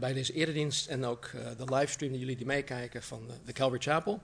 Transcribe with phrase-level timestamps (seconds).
[0.00, 3.52] bij deze eredienst en ook uh, de livestream die jullie die meekijken van de, de
[3.52, 4.22] Calvary Chapel.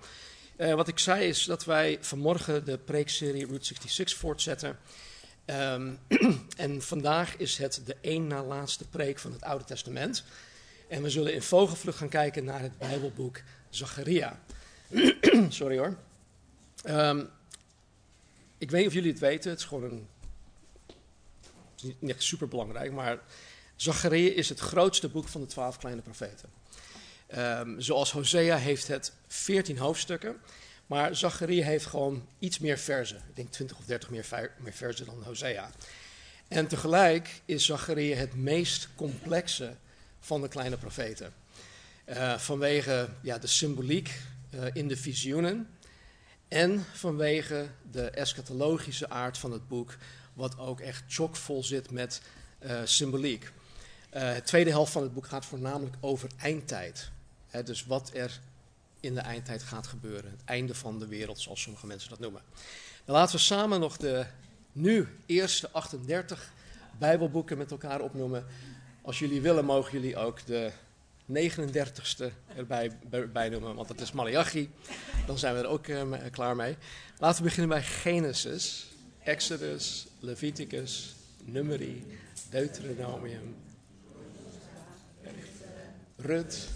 [0.57, 4.79] Wat ik zei is dat wij vanmorgen de preekserie Route 66 voortzetten.
[5.47, 5.99] Um,
[6.57, 10.25] en vandaag is het de één na laatste preek van het Oude Testament.
[10.89, 13.41] En we zullen in vogelvlucht gaan kijken naar het Bijbelboek
[13.71, 14.41] Zacharia.
[15.49, 15.97] Sorry hoor.
[16.89, 17.29] Um,
[18.59, 20.07] ik weet niet of jullie het weten, het is gewoon een.
[21.99, 23.19] Niet echt super belangrijk, maar
[23.83, 26.49] Zacharia is het grootste boek van de twaalf kleine profeten.
[27.37, 30.37] Um, zoals Hosea heeft het veertien hoofdstukken,
[30.87, 33.17] maar Zacharia heeft gewoon iets meer verzen.
[33.17, 35.71] Ik denk 20 of 30 meer, meer verzen dan Hosea.
[36.49, 39.77] En tegelijk is Zacharia het meest complexe
[40.21, 41.33] van de kleine profeten.
[42.07, 44.21] Uh, vanwege ja, de symboliek
[44.55, 45.69] uh, in de visioenen
[46.49, 49.97] en vanwege de eschatologische aard van het boek,
[50.33, 52.21] wat ook echt chockvol zit met
[52.61, 53.51] uh, symboliek.
[54.15, 57.11] Uh, de tweede helft van het boek gaat voornamelijk over eindtijd.
[57.65, 58.41] Dus wat er
[59.01, 60.31] in de eindtijd gaat gebeuren.
[60.31, 62.43] Het einde van de wereld, zoals sommige mensen dat noemen.
[63.05, 64.27] Dan laten we samen nog de
[64.73, 66.53] nu eerste 38
[66.99, 68.47] Bijbelboeken met elkaar opnoemen.
[69.03, 70.71] Als jullie willen, mogen jullie ook de
[71.33, 72.99] 39ste erbij
[73.33, 74.71] bij noemen, want dat is Malachi.
[75.27, 76.77] Dan zijn we er ook uh, klaar mee.
[77.19, 78.87] Laten we beginnen bij Genesis,
[79.23, 82.19] Exodus, Leviticus, Numeri,
[82.51, 83.57] Deuteronomium,
[86.23, 86.69] Rut,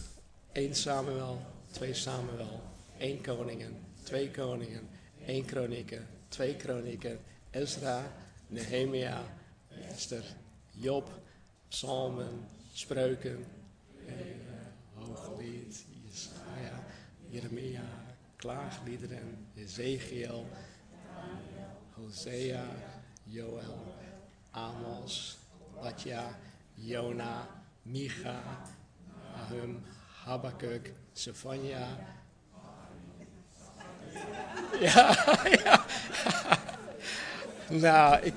[0.54, 1.38] 1 Samuel,
[1.78, 2.60] 2 Samuel,
[2.98, 4.88] 1 Koningen, 2 Koningen,
[5.26, 7.18] 1 Kronieken, 2 Kronieken,
[7.54, 8.02] Ezra,
[8.50, 9.18] Nehemia,
[9.88, 10.24] Esther,
[10.82, 11.08] Job,
[11.70, 13.46] Psalmen, Spreuken,
[14.98, 15.74] Hooglied,
[16.06, 16.78] Jesaja,
[17.30, 17.86] Jeremia,
[18.38, 20.44] Klaagliederen, Ezekiel,
[21.96, 22.64] Hosea,
[23.26, 23.78] Joel,
[24.54, 25.38] Amos,
[25.80, 26.34] Batja,
[26.76, 27.46] Jona,
[27.86, 28.40] Micha,
[29.36, 29.82] Ahum,
[30.24, 31.88] Habakkuk, Sefania.
[34.80, 35.16] Ja,
[35.64, 35.84] ja.
[37.68, 38.34] nou, ik,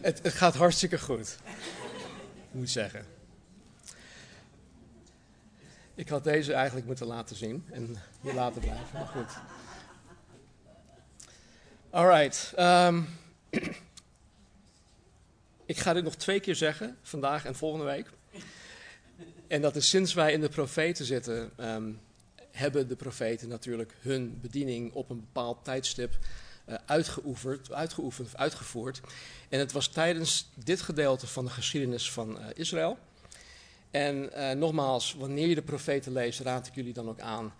[0.00, 1.38] het, het gaat hartstikke goed.
[2.50, 3.06] Moet zeggen.
[5.94, 9.30] Ik had deze eigenlijk moeten laten zien en hier laten blijven, maar goed.
[11.90, 12.52] Alright.
[12.58, 13.08] Um,
[15.64, 18.10] ik ga dit nog twee keer zeggen, vandaag en volgende week.
[19.48, 22.00] En dat is sinds wij in de profeten zitten, um,
[22.50, 26.18] hebben de profeten natuurlijk hun bediening op een bepaald tijdstip
[26.68, 29.00] uh, uitgeoefend, uitgeoefend of uitgevoerd.
[29.48, 32.98] En het was tijdens dit gedeelte van de geschiedenis van uh, Israël.
[33.90, 37.54] En uh, nogmaals, wanneer je de profeten leest, raad ik jullie dan ook aan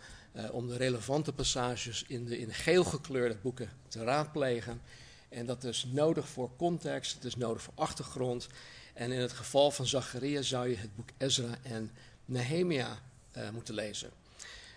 [0.50, 4.80] om de relevante passages in de in geel gekleurde boeken te raadplegen.
[5.28, 8.48] En dat is nodig voor context, het is nodig voor achtergrond.
[8.96, 11.90] En in het geval van Zacharia zou je het boek Ezra en
[12.24, 12.98] Nehemia
[13.36, 14.10] uh, moeten lezen.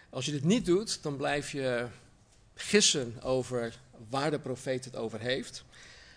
[0.09, 1.87] Als je dit niet doet, dan blijf je
[2.55, 5.63] gissen over waar de profeet het over heeft.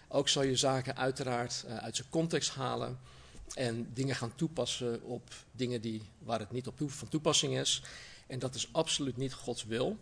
[0.08, 2.98] Ook zal je zaken uiteraard uh, uit zijn context halen
[3.54, 7.82] en dingen gaan toepassen op dingen die, waar het niet op toe, van toepassing is.
[8.26, 9.98] En dat is absoluut niet Gods wil.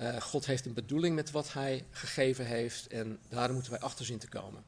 [0.00, 4.04] Uh, God heeft een bedoeling met wat hij gegeven heeft en daar moeten wij achter
[4.04, 4.64] zien te komen.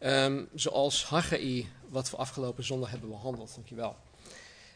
[0.00, 3.96] Um, zoals Haggai, wat we afgelopen zondag hebben behandeld, dankjewel.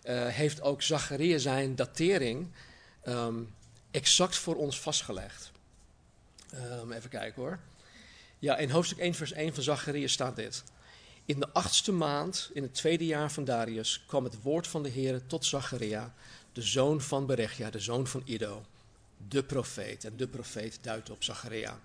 [0.04, 2.48] Uh, heeft ook Zacharia zijn datering
[3.04, 3.54] um,
[3.90, 5.52] exact voor ons vastgelegd.
[6.54, 7.58] Um, even kijken hoor.
[8.38, 10.64] Ja, in hoofdstuk 1 vers 1 van Zacharia staat dit.
[11.24, 14.88] In de achtste maand, in het tweede jaar van Darius, kwam het woord van de
[14.88, 16.14] Heer tot Zacharia,
[16.52, 18.64] de zoon van Berechia, de zoon van Ido,
[19.28, 20.04] de profeet.
[20.04, 21.80] En de profeet duidt op Zacharia.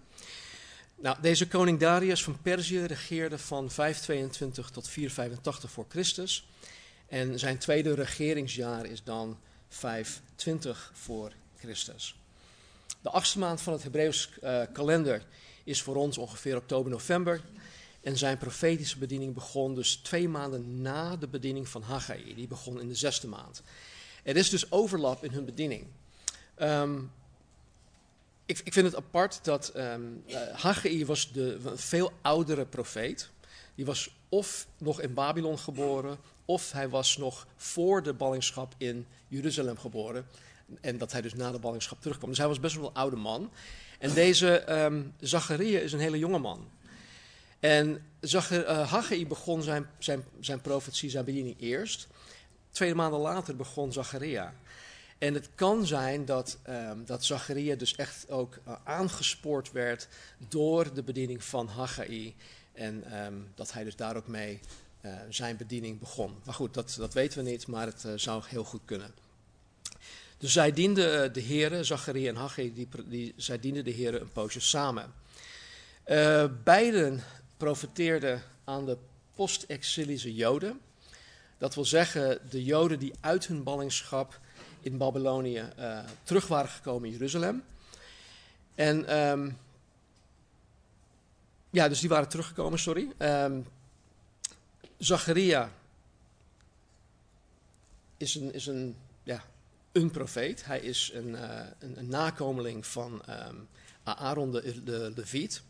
[0.99, 6.47] Nou, deze koning Darius van Perzië regeerde van 522 tot 485 voor Christus.
[7.07, 9.39] En zijn tweede regeringsjaar is dan
[9.69, 12.19] 520 voor Christus.
[13.01, 15.25] De achtste maand van het Hebreeuws uh, kalender
[15.63, 17.41] is voor ons ongeveer oktober-november.
[18.01, 22.35] En zijn profetische bediening begon dus twee maanden na de bediening van Haggai.
[22.35, 23.61] Die begon in de zesde maand.
[24.23, 25.87] Er is dus overlap in hun bediening.
[26.61, 27.11] Um,
[28.47, 30.23] ik, ik, vind het apart dat um,
[30.53, 33.29] Haggai was de, een veel oudere profeet.
[33.75, 39.05] Die was of nog in Babylon geboren, of hij was nog voor de ballingschap in
[39.27, 40.27] Jeruzalem geboren.
[40.81, 42.29] En dat hij dus na de ballingschap terugkwam.
[42.29, 43.51] Dus hij was best wel een oude man.
[43.99, 46.67] En deze um, Zacharia is een hele jonge man.
[47.59, 52.07] En uh, Haggai begon zijn, zijn, zijn profetie, zijn bediening eerst.
[52.69, 54.53] Twee maanden later begon Zacharia.
[55.17, 60.07] En het kan zijn dat, um, dat Zacharia dus echt ook uh, aangespoord werd
[60.47, 62.35] door de bediening van Haggai.
[62.73, 64.59] En um, dat hij dus daar ook mee
[65.01, 66.35] uh, zijn bediening begon.
[66.45, 69.13] Maar goed, dat, dat weten we niet, maar het uh, zou heel goed kunnen.
[70.37, 74.31] Dus zij dienden de heren, Zacharia en Haggai, die, die, zij dienden de heren een
[74.31, 75.13] poosje samen.
[76.63, 77.23] beiden
[77.57, 78.97] profeteerden aan de
[79.35, 80.79] post-exilische Joden.
[81.57, 84.39] Dat wil zeggen, de Joden die uit hun ballingschap
[84.87, 87.63] in Babylonië uh, terug waren gekomen in Jeruzalem.
[88.75, 89.57] En um,
[91.69, 93.11] ja, dus die waren teruggekomen, sorry.
[93.17, 93.65] Um,
[94.97, 95.71] Zacharia
[98.17, 99.43] is een, is een, ja,
[99.91, 100.65] een profeet.
[100.65, 103.67] Hij is een, uh, een, een, nakomeling van um,
[104.03, 105.61] Aaron de, de Leviet.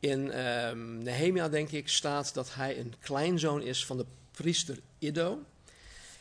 [0.00, 5.42] In um, Nehemia, denk ik, staat dat hij een kleinzoon is van de priester Iddo.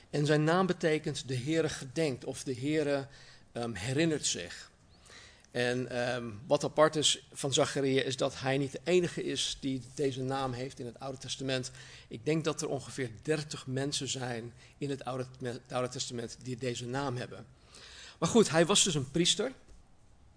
[0.10, 3.08] En zijn naam betekent de Heere gedenkt of de Heere
[3.54, 4.72] um, herinnert zich.
[5.52, 9.82] En um, wat apart is van Zacharia is dat hij niet de enige is die
[9.96, 11.72] deze naam heeft in het Oude Testament.
[12.08, 17.16] Ik denk dat er ongeveer 30 mensen zijn in het Oude, Testament die deze naam
[17.16, 17.46] hebben.
[18.20, 19.52] Maar goed, hij was dus een priester.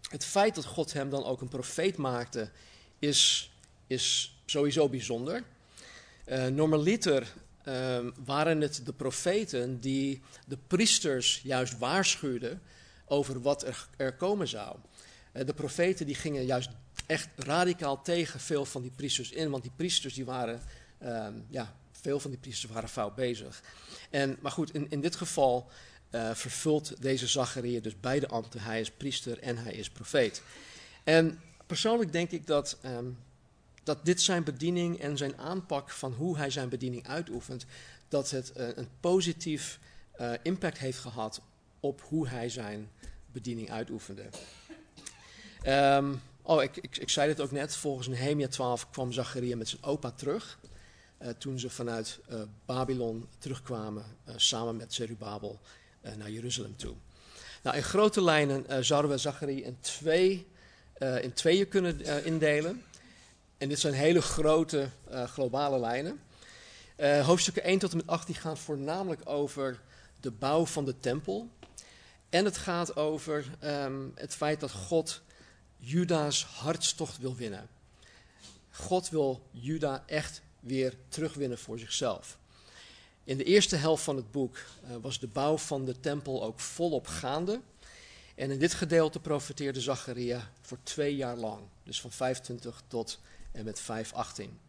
[0.08, 2.50] Het feit dat God hem dan ook een profeet maakte
[2.98, 3.50] is,
[3.86, 5.42] is sowieso bijzonder.
[6.26, 7.32] Uh, normaliter
[7.64, 12.62] uh, waren het de profeten die de priesters juist waarschuwden
[13.06, 14.76] over wat er, er komen zou.
[15.32, 16.70] Uh, de profeten die gingen juist
[17.06, 20.60] echt radicaal tegen veel van die priesters in, want die priesters die waren,
[20.98, 23.62] ehm, ja, veel van die priesters waren fout bezig.
[24.10, 25.70] En, maar goed, in, in dit geval
[26.10, 28.60] uh, vervult deze Zacharia dus beide ambten.
[28.60, 30.42] Hij is priester en hij is profeet.
[31.04, 33.18] En persoonlijk denk ik dat um,
[33.82, 37.66] dat dit zijn bediening en zijn aanpak van hoe hij zijn bediening uitoefent,
[38.08, 39.78] dat het uh, een positief
[40.20, 41.40] uh, impact heeft gehad
[41.80, 42.90] op hoe hij zijn
[43.32, 44.28] bediening uitoefende.
[45.66, 49.68] Um, oh, ik, ik, ik, zei dit ook net, volgens Nehemia 12 kwam Zacharia met
[49.68, 50.58] zijn opa terug.
[51.22, 52.18] Uh, toen ze vanuit
[52.64, 54.04] Babylon terugkwamen,
[54.36, 55.60] samen met Zerubabel,
[56.16, 56.94] naar Jeruzalem toe.
[57.62, 60.46] Nou, in grote lijnen zouden we Zacharia in, twee,
[61.20, 62.82] in tweeën kunnen indelen.
[63.60, 66.20] En dit zijn hele grote uh, globale lijnen.
[66.96, 69.80] Uh, hoofdstukken 1 tot en met 8 die gaan voornamelijk over
[70.20, 71.48] de bouw van de tempel.
[72.28, 75.22] En het gaat over um, het feit dat God
[75.76, 77.68] Juda's hartstocht wil winnen.
[78.70, 82.38] God wil Juda echt weer terugwinnen voor zichzelf.
[83.24, 86.60] In de eerste helft van het boek uh, was de bouw van de tempel ook
[86.60, 87.60] volop gaande.
[88.34, 91.60] En in dit gedeelte profeteerde Zacharia voor twee jaar lang.
[91.82, 93.18] Dus van 25 tot
[93.52, 94.60] en met 5:18.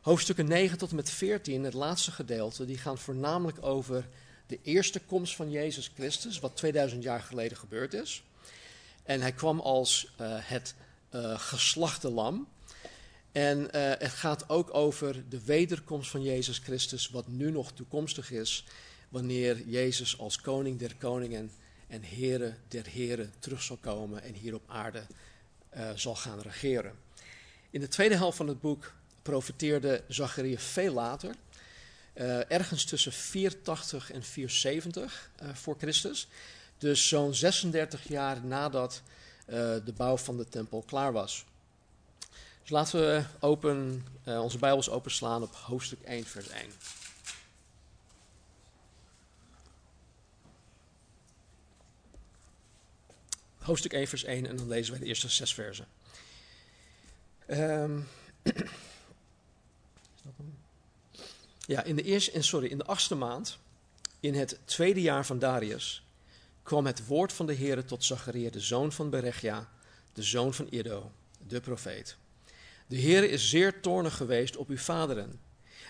[0.00, 4.08] Hoofdstukken 9 tot en met 14, het laatste gedeelte, die gaan voornamelijk over
[4.46, 8.22] de eerste komst van Jezus Christus, wat 2000 jaar geleden gebeurd is.
[9.02, 10.74] En hij kwam als uh, het
[11.14, 12.48] uh, geslachte lam.
[13.32, 13.66] En uh,
[13.98, 18.64] het gaat ook over de wederkomst van Jezus Christus, wat nu nog toekomstig is,
[19.08, 21.50] wanneer Jezus als koning der koningen
[21.86, 25.06] en Here der heren terug zal komen en hier op aarde
[25.94, 27.07] zal gaan regeren.
[27.70, 31.34] In de tweede helft van het boek profeteerde Zacharia veel later,
[32.14, 36.28] uh, ergens tussen 480 en 470 uh, voor Christus.
[36.78, 39.02] Dus zo'n 36 jaar nadat
[39.46, 41.44] uh, de bouw van de tempel klaar was.
[42.60, 46.70] Dus laten we open, onze Bijbels openslaan op hoofdstuk 1, vers 1.
[53.58, 55.86] Hoofdstuk 1, vers 1 en dan lezen wij de eerste zes versen.
[57.50, 58.08] Um,
[61.66, 63.58] ja, in de, eerste, sorry, in de achtste maand,
[64.20, 66.04] in het tweede jaar van Darius,
[66.62, 69.68] kwam het woord van de Heer tot Zacharia, de zoon van Berechia,
[70.12, 71.10] de zoon van Iddo,
[71.46, 72.16] de profeet.
[72.86, 75.40] De Heer is zeer toornig geweest op uw vaderen.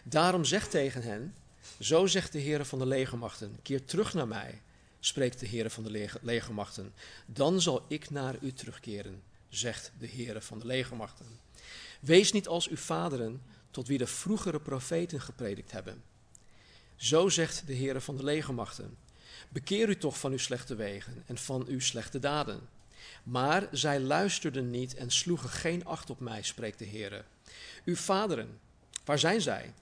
[0.04, 1.34] Daarom zegt tegen hen,
[1.80, 4.62] zo zegt de Heer van de legermachten, keer terug naar mij,
[5.00, 6.92] spreekt de Heer van de legermachten.
[7.26, 11.26] Dan zal ik naar u terugkeren, zegt de Heer van de legermachten.
[12.00, 16.02] Wees niet als uw vaderen, tot wie de vroegere profeten gepredikt hebben.
[16.96, 18.96] Zo zegt de Heer van de legermachten.
[19.48, 22.68] Bekeer u toch van uw slechte wegen en van uw slechte daden.
[23.22, 27.24] Maar zij luisterden niet en sloegen geen acht op mij, spreekt de Heer.
[27.84, 28.58] Uw vaderen,
[29.04, 29.72] waar zijn zij?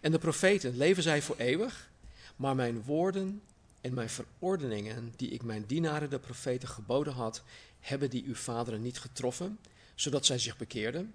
[0.00, 1.90] En de profeten, leven zij voor eeuwig?
[2.36, 3.42] Maar mijn woorden
[3.80, 7.42] en mijn verordeningen, die ik mijn dienaren, de profeten, geboden had,
[7.80, 9.58] hebben die uw vaderen niet getroffen,
[9.94, 11.14] zodat zij zich bekeerden?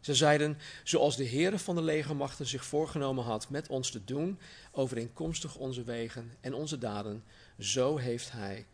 [0.00, 4.38] Ze zeiden, zoals de Heere van de legermachten zich voorgenomen had met ons te doen,
[4.70, 7.24] overeenkomstig onze wegen en onze daden,
[7.58, 8.66] zo heeft hij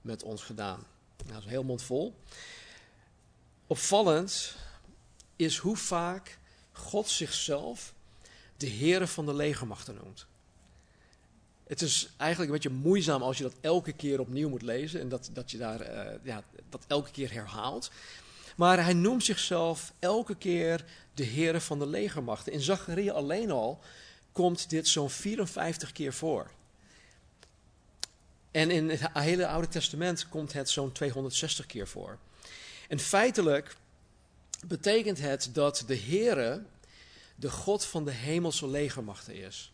[0.00, 0.86] met ons gedaan.
[1.16, 2.14] Nou, dat is heel mondvol.
[3.66, 4.56] Opvallend
[5.36, 6.38] is hoe vaak
[6.72, 7.94] God zichzelf
[8.56, 10.26] de Heere van de legermachten noemt.
[11.66, 15.08] Het is eigenlijk een beetje moeizaam als je dat elke keer opnieuw moet lezen en
[15.08, 17.90] dat, dat je daar, uh, ja, dat elke keer herhaalt.
[18.60, 22.52] Maar hij noemt zichzelf elke keer de Heere van de legermachten.
[22.52, 23.80] In Zacharia alleen al
[24.32, 26.50] komt dit zo'n 54 keer voor.
[28.50, 32.18] En in het hele Oude Testament komt het zo'n 260 keer voor.
[32.88, 33.76] En feitelijk
[34.66, 36.62] betekent het dat de Heere
[37.36, 39.72] de God van de hemelse legermachten is.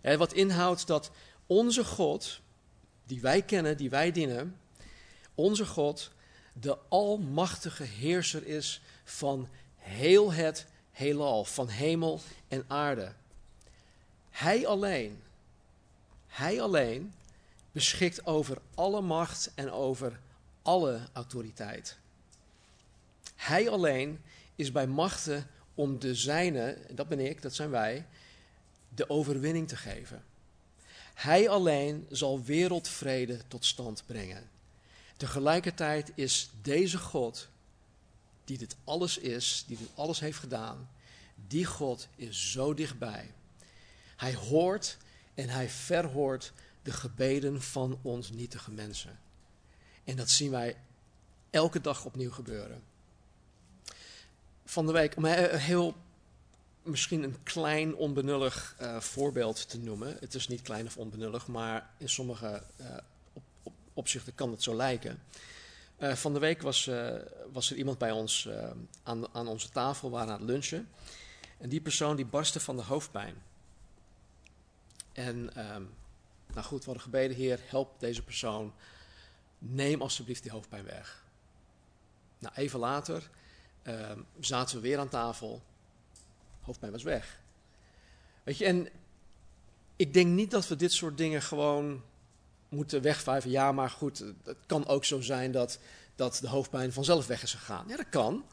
[0.00, 1.10] Wat inhoudt dat
[1.46, 2.40] onze God,
[3.06, 4.60] die wij kennen, die wij dienen,
[5.34, 6.11] onze God
[6.52, 13.12] de almachtige heerser is van heel het heelal, van hemel en aarde.
[14.30, 15.22] Hij alleen,
[16.26, 17.14] hij alleen
[17.72, 20.20] beschikt over alle macht en over
[20.62, 21.98] alle autoriteit.
[23.36, 24.20] Hij alleen
[24.56, 28.06] is bij machten om de zijne, dat ben ik, dat zijn wij,
[28.88, 30.24] de overwinning te geven.
[31.14, 34.50] Hij alleen zal wereldvrede tot stand brengen.
[35.22, 37.48] Tegelijkertijd is deze God,
[38.44, 40.88] die dit alles is, die dit alles heeft gedaan,
[41.46, 43.34] die God is zo dichtbij.
[44.16, 44.96] Hij hoort
[45.34, 46.52] en hij verhoort
[46.82, 49.18] de gebeden van ons nietige mensen.
[50.04, 50.76] En dat zien wij
[51.50, 52.82] elke dag opnieuw gebeuren.
[54.64, 55.94] Van de week, om heel
[56.82, 60.16] misschien een klein onbenullig uh, voorbeeld te noemen.
[60.20, 62.96] Het is niet klein of onbenullig, maar in sommige uh,
[63.94, 65.22] opzichten kan het zo lijken.
[65.98, 66.90] Uh, van de week was,
[67.52, 68.48] was er iemand bij ons
[69.02, 70.88] aan, aan onze tafel, we waren aan het lunchen.
[71.58, 73.42] En die persoon die barstte van de hoofdpijn.
[75.12, 75.36] En
[75.74, 75.94] um,
[76.46, 78.72] nou goed, we hadden gebeden, Heer, help deze persoon.
[79.58, 81.24] Neem alsjeblieft die hoofdpijn weg.
[82.38, 83.30] Nou, even later
[83.82, 85.62] uh, zaten we weer aan tafel.
[86.60, 87.40] Hoofdpijn was weg.
[88.42, 88.88] Weet je, en
[89.96, 92.02] ik denk niet dat we dit soort dingen gewoon
[92.72, 93.50] moeten wegvijven.
[93.50, 95.78] Ja, maar goed, het kan ook zo zijn dat,
[96.16, 97.84] dat de hoofdpijn vanzelf weg is gegaan.
[97.88, 98.44] Ja, dat kan.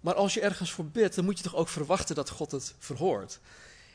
[0.00, 2.74] Maar als je ergens voor bidt, dan moet je toch ook verwachten dat God het
[2.78, 3.40] verhoort.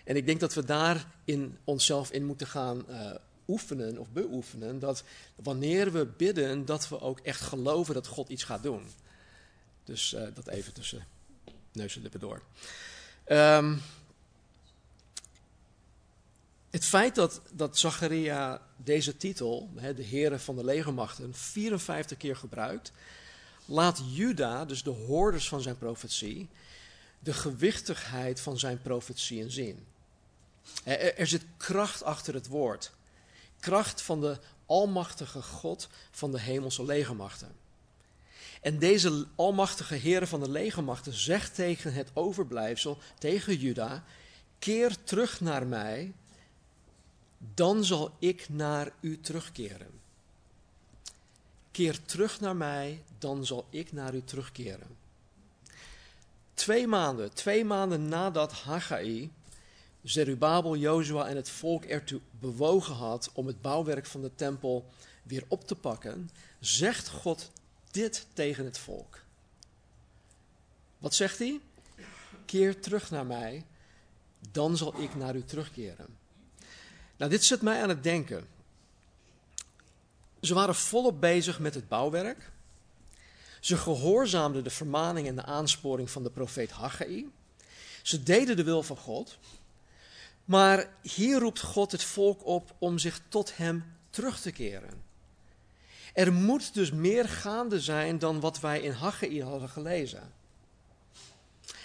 [0.04, 3.12] En ik denk dat we daar in onszelf in moeten gaan uh,
[3.48, 4.80] oefenen of beoefenen.
[4.80, 5.04] Dat
[5.36, 8.88] wanneer we bidden, dat we ook echt geloven dat God iets gaat doen.
[9.84, 11.06] Dus uh, dat even tussen
[11.72, 12.42] neus en lippen door.
[13.28, 13.82] Um,
[16.74, 22.92] het feit dat, dat Zacharia deze titel, de Heren van de legermachten, 54 keer gebruikt,
[23.66, 26.50] laat Juda, dus de hoorders van zijn profetie,
[27.20, 29.86] de gewichtigheid van zijn profetieën zien.
[30.84, 32.92] Er, zit kracht achter het woord.
[33.60, 37.52] Kracht van de almachtige God van de hemelse legermachten.
[38.62, 44.04] En deze almachtige Heer van de legermachten zegt tegen het overblijfsel, tegen Juda,
[44.60, 46.14] keer terug naar mij,
[47.54, 50.02] dan zal ik naar u terugkeren.
[51.72, 54.98] Keer terug naar mij, dan zal ik naar u terugkeren.
[56.54, 59.32] Twee maanden, twee maanden nadat Haggai
[60.04, 64.86] Zerubabel, Jozua en het volk ertoe bewogen had om het bouwwerk van de tempel
[65.24, 67.52] weer op te pakken, zegt God
[67.92, 69.20] dit tegen het volk.
[70.98, 71.60] Wat zegt hij?
[72.46, 73.66] Keer terug naar mij,
[74.52, 76.18] dan zal ik naar u terugkeren.
[77.18, 78.48] Nou, dit zet mij aan het denken.
[80.42, 82.52] Ze waren volop bezig met het bouwwerk.
[83.60, 87.32] Ze gehoorzaamden de vermaning en de aansporing van de profeet Haggai.
[88.02, 89.38] Ze deden de wil van God.
[90.46, 95.04] Maar hier roept God het volk op om zich tot hem terug te keren.
[96.14, 100.34] Er moet dus meer gaande zijn dan wat wij in Haggai hadden gelezen.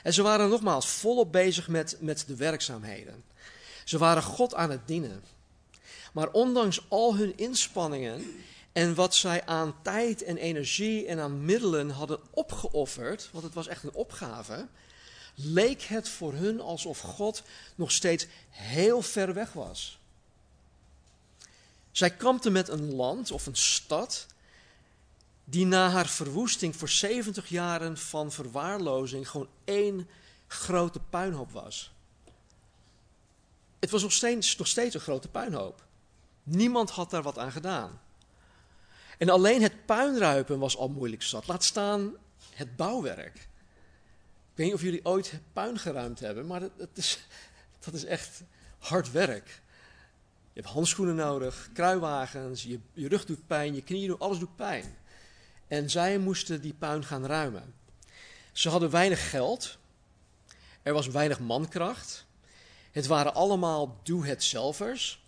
[0.03, 3.25] En ze waren nogmaals volop bezig met, met de werkzaamheden.
[3.89, 5.25] Ze waren God aan het dienen.
[6.13, 8.43] Maar ondanks al hun inspanningen
[8.73, 13.67] en wat zij aan tijd en energie en aan middelen hadden opgeofferd, want het was
[13.67, 14.67] echt een opgave,
[15.35, 17.43] leek het voor hun alsof God
[17.75, 19.99] nog steeds heel ver weg was.
[21.91, 24.27] Zij kampten met een land of een stad
[25.45, 30.09] die na haar verwoesting voor 70 jaren van verwaarlozing gewoon één
[30.47, 31.93] grote puinhoop was.
[33.81, 35.87] Het was nog steeds, nog steeds een grote puinhoop.
[36.43, 38.01] Niemand had daar wat aan gedaan.
[39.19, 41.47] En alleen het puinruipen was al moeilijk zat.
[41.47, 42.17] Laat staan
[42.55, 43.37] het bouwwerk.
[43.37, 47.19] Ik weet niet of jullie ooit puin geruimd hebben, maar dat, is,
[47.85, 48.43] dat is echt
[48.79, 49.47] hard werk.
[50.53, 54.57] Je hebt handschoenen nodig, kruiwagens, je, je rug doet pijn, je knieën doen, alles doet
[54.57, 54.97] pijn.
[55.69, 57.75] En zij moesten die puin gaan ruimen.
[58.53, 59.79] Ze hadden weinig geld,
[60.83, 62.27] er was weinig mankracht.
[62.99, 65.23] Het waren allemaal doe-het-zelvers.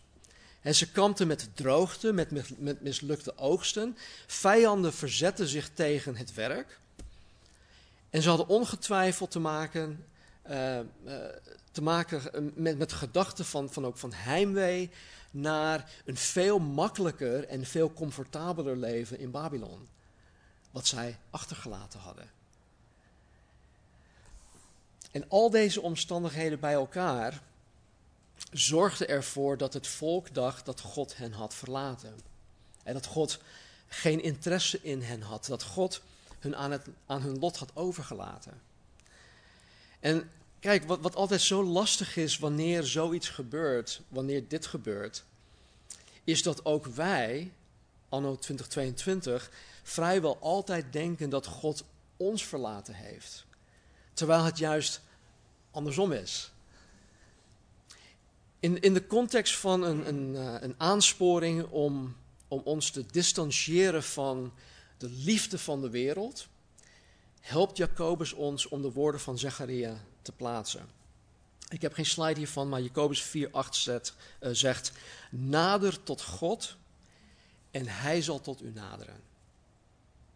[0.60, 3.96] En ze kampten met droogte, met, met mislukte oogsten.
[4.26, 6.80] Vijanden verzetten zich tegen het werk.
[8.10, 10.04] En ze hadden ongetwijfeld te maken,
[10.50, 10.84] uh, uh,
[11.72, 14.90] te maken met, met gedachten van, van, ook van heimwee
[15.30, 19.88] naar een veel makkelijker en veel comfortabeler leven in Babylon.
[20.70, 22.30] Wat zij achtergelaten hadden.
[25.10, 27.48] En al deze omstandigheden bij elkaar
[28.52, 32.20] zorgden ervoor dat het volk dacht dat God hen had verlaten.
[32.82, 33.38] En dat God
[33.88, 35.46] geen interesse in hen had.
[35.46, 36.02] Dat God
[36.38, 38.60] hun aan, het, aan hun lot had overgelaten.
[40.00, 40.30] En
[40.60, 45.24] kijk, wat, wat altijd zo lastig is wanneer zoiets gebeurt, wanneer dit gebeurt,
[46.24, 47.52] is dat ook wij,
[48.08, 49.50] anno 2022,
[49.82, 51.84] vrijwel altijd denken dat God
[52.16, 53.44] ons verlaten heeft.
[54.12, 55.00] Terwijl het juist
[55.70, 56.50] andersom is.
[58.60, 62.16] In, in de context van een, een, eh, een aansporing om,
[62.48, 64.52] om ons te distancieren van
[64.98, 66.48] de liefde van de wereld,
[67.40, 70.88] helpt Jacobus ons om de woorden van Zacharia te plaatsen.
[71.68, 73.28] Ik heb geen slide hiervan, maar Jacobus 4:8
[73.70, 74.92] zet, uh, zegt:
[75.30, 76.76] Nader tot God
[77.70, 79.20] en hij zal tot u naderen.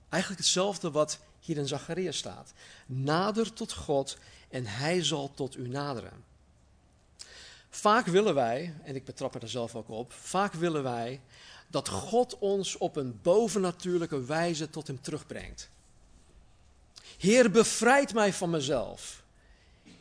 [0.08, 2.52] Eigenlijk hetzelfde wat hier in Zacharia staat.
[2.86, 4.16] Nader tot God
[4.48, 6.24] en hij zal tot u naderen.
[7.74, 11.20] Vaak willen wij, en ik betrap er zelf ook op, vaak willen wij
[11.68, 15.70] dat God ons op een bovennatuurlijke wijze tot hem terugbrengt.
[17.18, 19.22] Heer, bevrijd mij van mezelf.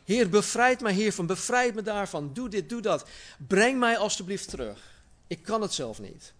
[0.04, 2.32] Heer, bevrijd mij hiervan, bevrijd me daarvan.
[2.32, 3.08] Doe dit, doe dat.
[3.46, 5.02] Breng mij alstublieft terug.
[5.26, 6.32] Ik kan het zelf niet.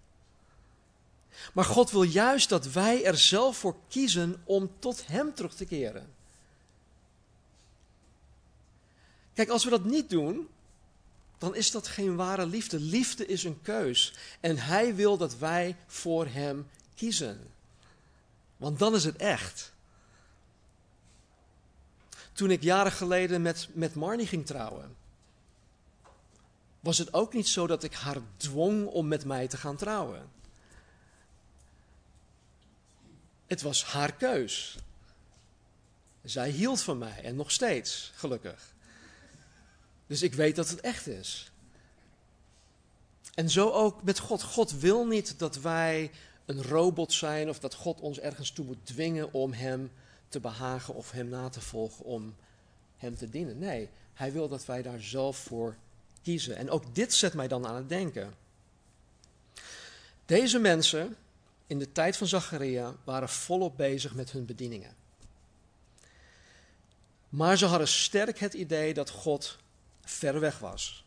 [1.52, 5.64] Maar God wil juist dat wij er zelf voor kiezen om tot Hem terug te
[5.64, 6.14] keren.
[9.32, 10.48] Kijk, als we dat niet doen,
[11.44, 12.80] dan is dat geen ware liefde.
[12.80, 14.12] Liefde is een keus.
[14.40, 17.50] En Hij wil dat wij voor Hem kiezen.
[18.56, 19.72] Want dan is het echt.
[22.32, 24.96] Toen ik jaren geleden met, met Marnie ging trouwen,
[26.80, 30.30] was het ook niet zo dat ik haar dwong om met mij te gaan trouwen.
[33.46, 34.76] Het was haar keus.
[36.22, 38.73] Zij hield van mij en nog steeds, gelukkig.
[40.06, 41.52] Dus ik weet dat het echt is.
[43.34, 44.42] En zo ook met God.
[44.42, 46.10] God wil niet dat wij
[46.44, 49.92] een robot zijn of dat God ons ergens toe moet dwingen om Hem
[50.28, 52.34] te behagen of Hem na te volgen om
[52.96, 53.58] Hem te dienen.
[53.58, 55.76] Nee, Hij wil dat wij daar zelf voor
[56.22, 56.56] kiezen.
[56.56, 58.34] En ook dit zet mij dan aan het denken.
[60.26, 61.16] Deze mensen
[61.66, 64.94] in de tijd van Zacharia waren volop bezig met hun bedieningen.
[67.28, 69.58] Maar ze hadden sterk het idee dat God
[70.04, 71.04] ver weg was.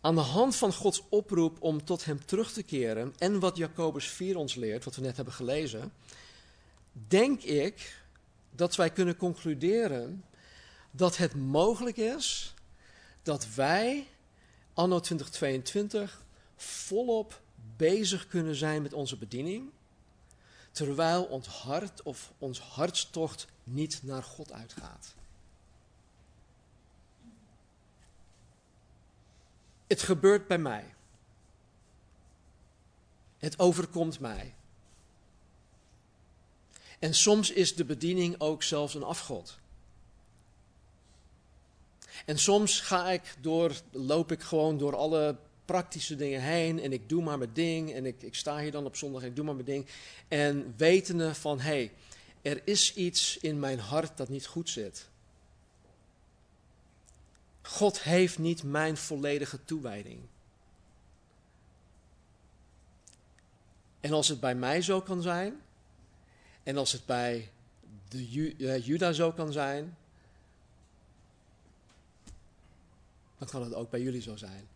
[0.00, 4.06] Aan de hand van Gods oproep om tot Hem terug te keren en wat Jacobus
[4.06, 5.92] 4 ons leert, wat we net hebben gelezen,
[6.92, 8.02] denk ik
[8.50, 10.24] dat wij kunnen concluderen
[10.90, 12.54] dat het mogelijk is
[13.22, 14.06] dat wij
[14.74, 16.24] anno 2022
[16.56, 17.40] volop
[17.76, 19.70] bezig kunnen zijn met onze bediening,
[20.72, 25.14] terwijl ons hart of ons hartstocht niet naar God uitgaat.
[29.88, 30.94] Het gebeurt bij mij.
[33.38, 34.54] Het overkomt mij.
[36.98, 39.58] En soms is de bediening ook zelfs een afgod.
[42.24, 47.08] En soms ga ik door, loop ik gewoon door alle praktische dingen heen en ik
[47.08, 49.44] doe maar mijn ding en ik, ik sta hier dan op zondag en ik doe
[49.44, 49.86] maar mijn ding.
[50.28, 51.92] En wetende van, hé, hey,
[52.42, 55.08] er is iets in mijn hart dat niet goed zit.
[57.68, 60.20] God heeft niet mijn volledige toewijding.
[64.00, 65.60] En als het bij mij zo kan zijn,
[66.62, 67.50] en als het bij
[68.08, 69.96] de uh, Juda zo kan zijn,
[73.38, 74.68] dan kan het ook bij jullie zo zijn.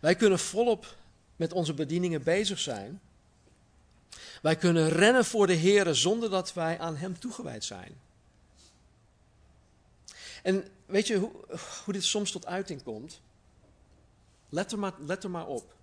[0.00, 0.96] Wij kunnen volop
[1.36, 3.00] met onze bedieningen bezig zijn.
[4.42, 8.08] Wij kunnen rennen voor de Heer zonder dat wij aan Hem toegewijd zijn.
[10.42, 11.30] En weet je hoe,
[11.84, 13.20] hoe dit soms tot uiting komt?
[14.48, 15.74] Let er maar, let er maar op.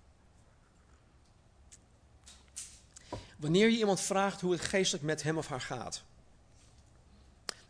[3.36, 6.02] Wanneer je iemand vraagt hoe het geestelijk met hem of haar gaat,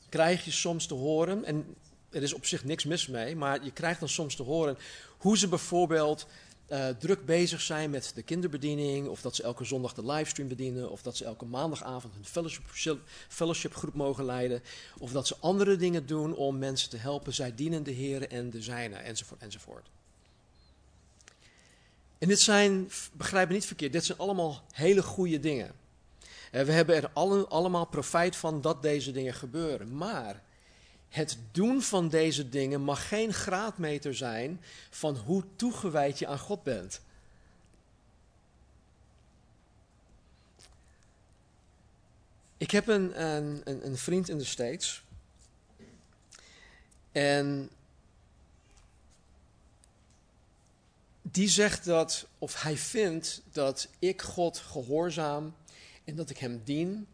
[0.09, 1.77] krijg je soms te horen, en
[2.11, 4.79] er is op zich niks mis mee, maar je krijgt dan soms te horen
[5.19, 6.27] hoe ze bijvoorbeeld
[6.69, 10.91] uh, druk bezig zijn met de kinderbediening, of dat ze elke zondag de livestream bedienen,
[10.91, 14.63] of dat ze elke maandagavond een fellowship, fellowshipgroep mogen leiden,
[14.99, 17.35] of dat ze andere dingen doen om mensen te helpen.
[17.35, 19.89] Zij dienen de Heer en de zijnen, enzovoort, enzovoort.
[22.19, 25.73] En dit zijn, begrijp me niet verkeerd, dit zijn allemaal hele goede dingen.
[26.51, 29.97] En we hebben er alle, allemaal profijt van dat deze dingen gebeuren.
[29.97, 30.43] Maar
[31.09, 36.63] het doen van deze dingen mag geen graadmeter zijn van hoe toegewijd je aan God
[36.63, 37.01] bent.
[42.57, 45.05] Ik heb een, een, een vriend in de States.
[47.13, 47.71] En
[51.23, 55.55] die zegt dat, of hij vindt dat ik God gehoorzaam
[56.05, 57.07] en dat ik hem dien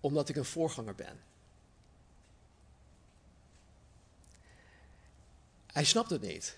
[0.00, 1.20] omdat ik een voorganger ben.
[5.74, 6.56] Hij snapt het niet.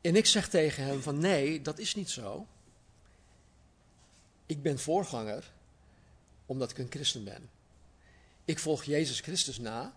[0.00, 2.46] En ik zeg tegen hem van nee, dat is niet zo.
[4.46, 5.52] Ik ben voorganger
[6.46, 7.50] omdat ik een christen ben.
[8.44, 9.94] Ik volg Jezus Christus na.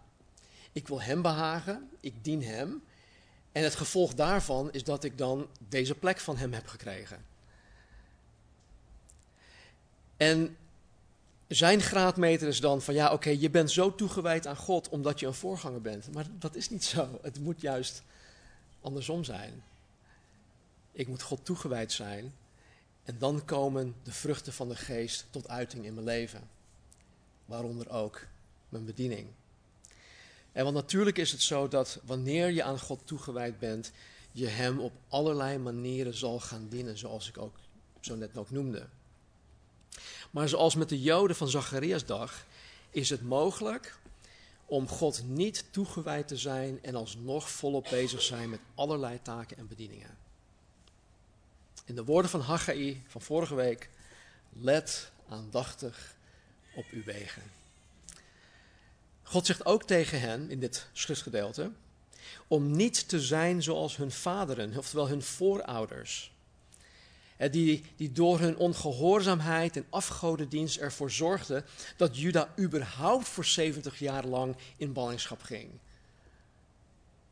[0.71, 1.89] Ik wil Hem behagen.
[1.99, 2.83] Ik dien Hem.
[3.51, 7.25] En het gevolg daarvan is dat ik dan deze plek van Hem heb gekregen.
[10.17, 10.57] En
[11.47, 15.25] zijn graadmeter is dan van ja, oké, je bent zo toegewijd aan God omdat je
[15.25, 16.13] een voorganger bent.
[16.13, 17.19] Maar dat is niet zo.
[17.21, 18.03] Het moet juist
[18.81, 19.63] andersom zijn.
[20.91, 22.33] Ik moet God toegewijd zijn
[23.03, 26.49] en dan komen de vruchten van de geest tot uiting in mijn leven.
[27.45, 28.25] Waaronder ook
[28.69, 29.27] mijn bediening.
[30.51, 33.91] En want natuurlijk is het zo dat wanneer je aan God toegewijd bent,
[34.31, 37.55] je Hem op allerlei manieren zal gaan dienen, zoals ik ook
[37.99, 38.87] zo net ook noemde.
[40.35, 42.45] Maar zoals met de Joden van Zacharias dag,
[42.89, 43.97] is het mogelijk
[44.65, 49.67] om God niet toegewijd te zijn en alsnog volop bezig zijn met allerlei taken en
[49.67, 50.17] bedieningen.
[51.85, 53.89] In de woorden van Haggai van vorige week,
[54.49, 56.15] let aandachtig
[56.75, 57.43] op uw wegen.
[59.23, 61.71] God zegt ook tegen hen in dit schriftgedeelte
[62.47, 66.34] om niet te zijn zoals hun vaderen, oftewel hun voorouders
[67.37, 71.65] die, die door hun ongehoorzaamheid en afgodendienst ervoor zorgden
[71.97, 75.69] dat Juda überhaupt voor 70 jaar lang in ballingschap ging.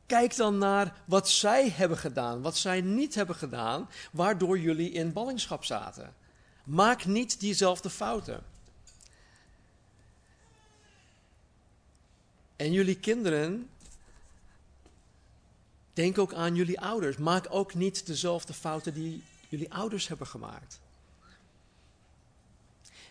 [0.06, 5.13] Kijk dan naar wat zij hebben gedaan, wat zij niet hebben gedaan, waardoor jullie in
[5.13, 6.13] ballingschap zaten.
[6.63, 8.44] Maak niet diezelfde fouten.
[12.56, 13.70] En jullie kinderen,
[15.94, 17.18] denk ook aan jullie ouders.
[17.18, 20.80] Maak ook niet dezelfde fouten die jullie ouders hebben gemaakt.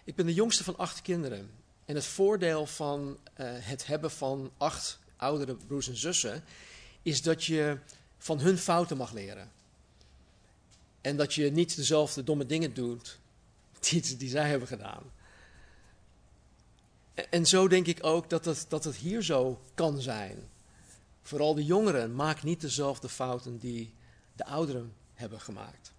[0.05, 1.50] Ik ben de jongste van acht kinderen.
[1.85, 6.44] En het voordeel van uh, het hebben van acht oudere broers en zussen
[7.02, 7.78] is dat je
[8.18, 9.50] van hun fouten mag leren.
[11.00, 13.18] En dat je niet dezelfde domme dingen doet
[13.81, 15.02] die, die zij hebben gedaan.
[17.14, 20.48] En, en zo denk ik ook dat het, dat het hier zo kan zijn.
[21.22, 23.94] Vooral de jongeren, maak niet dezelfde fouten die
[24.37, 25.91] de ouderen hebben gemaakt.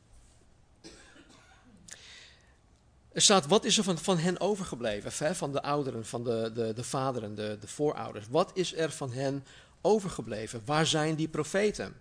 [3.14, 5.36] Er staat, wat is er van, van hen overgebleven?
[5.36, 8.28] Van de ouderen, van de, de, de vaderen, de, de voorouders.
[8.28, 9.46] Wat is er van hen
[9.82, 10.62] overgebleven?
[10.66, 11.96] Waar zijn die profeten?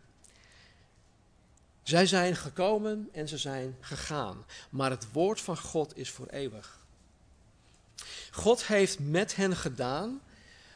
[1.83, 4.45] Zij zijn gekomen en ze zijn gegaan.
[4.71, 6.79] Maar het woord van God is voor eeuwig.
[8.31, 10.21] God heeft met hen gedaan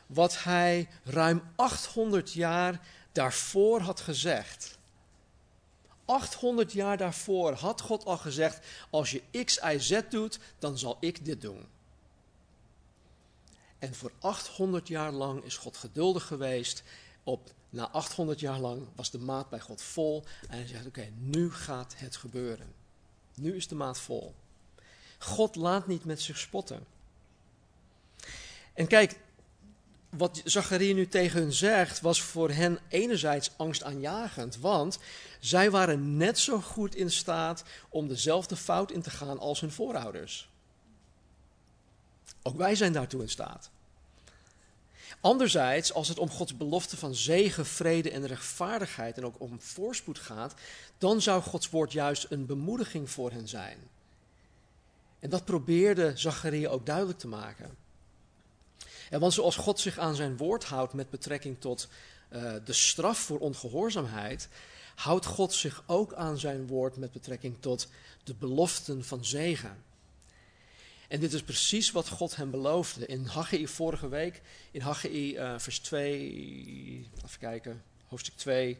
[0.06, 2.80] wat hij ruim 800 jaar
[3.12, 4.75] daarvoor had gezegd.
[6.06, 10.96] 800 jaar daarvoor had God al gezegd: als je X, Y, Z doet, dan zal
[11.00, 11.66] ik dit doen.
[13.78, 16.82] En voor 800 jaar lang is God geduldig geweest.
[17.24, 20.24] Op, na 800 jaar lang was de maat bij God vol.
[20.48, 22.74] En hij zegt: Oké, nu gaat het gebeuren.
[23.34, 24.34] Nu is de maat vol.
[25.18, 26.86] God laat niet met zich spotten.
[28.74, 29.18] En kijk,
[30.16, 34.98] wat Zacharie nu tegen hun zegt, was voor hen enerzijds angstaanjagend, want
[35.40, 39.72] zij waren net zo goed in staat om dezelfde fout in te gaan als hun
[39.72, 40.48] voorouders.
[42.42, 43.70] Ook wij zijn daartoe in staat.
[45.20, 50.18] Anderzijds, als het om Gods belofte van zegen, vrede en rechtvaardigheid en ook om voorspoed
[50.18, 50.54] gaat,
[50.98, 53.78] dan zou Gods woord juist een bemoediging voor hen zijn.
[55.20, 57.76] En dat probeerde Zacharia ook duidelijk te maken.
[59.10, 61.88] En want zoals God zich aan zijn woord houdt met betrekking tot
[62.30, 64.48] uh, de straf voor ongehoorzaamheid,
[64.94, 67.88] houdt God zich ook aan zijn woord met betrekking tot
[68.24, 69.84] de beloften van zegen.
[71.08, 73.06] En dit is precies wat God hem beloofde.
[73.06, 78.78] In Haggai vorige week, in Haggai uh, vers 2, even kijken, hoofdstuk 2,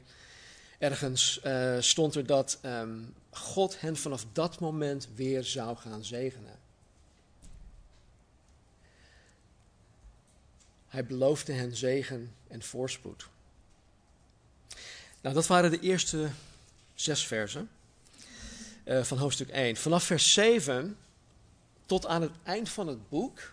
[0.78, 6.56] ergens uh, stond er dat um, God hen vanaf dat moment weer zou gaan zegenen.
[10.96, 13.28] Hij beloofde hen zegen en voorspoed.
[15.20, 16.28] Nou, dat waren de eerste
[16.94, 17.70] zes versen
[18.85, 19.76] uh, van hoofdstuk 1.
[19.76, 20.96] Vanaf vers 7
[21.87, 23.52] tot aan het eind van het boek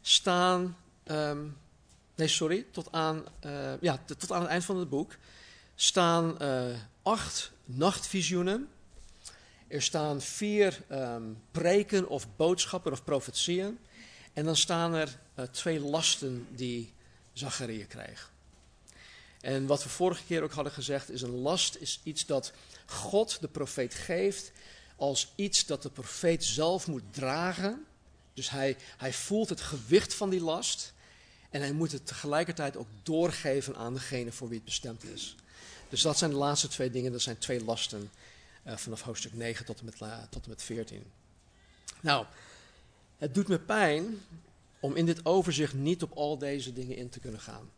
[0.00, 0.76] staan.
[1.04, 1.56] Um,
[2.14, 2.66] nee, sorry.
[2.70, 5.16] Tot aan, uh, ja, tot aan het eind van het boek
[5.74, 6.64] staan uh,
[7.02, 8.68] acht nachtvisioenen.
[9.68, 13.78] Er staan vier um, preken of boodschappen of profetieën.
[14.32, 16.92] En dan staan er uh, twee lasten die
[17.32, 18.30] Zacharia kreeg.
[19.40, 22.52] En wat we vorige keer ook hadden gezegd, is een last is iets dat
[22.86, 24.52] God de profeet geeft
[24.96, 27.84] als iets dat de profeet zelf moet dragen.
[28.34, 30.92] Dus hij, hij voelt het gewicht van die last
[31.50, 35.36] en hij moet het tegelijkertijd ook doorgeven aan degene voor wie het bestemd is.
[35.88, 38.10] Dus dat zijn de laatste twee dingen, dat zijn twee lasten
[38.66, 39.96] uh, vanaf hoofdstuk 9 tot en, met,
[40.30, 41.04] tot en met 14.
[42.00, 42.26] Nou,
[43.20, 44.20] het doet me pijn
[44.80, 47.70] om in dit overzicht niet op al deze dingen in te kunnen gaan.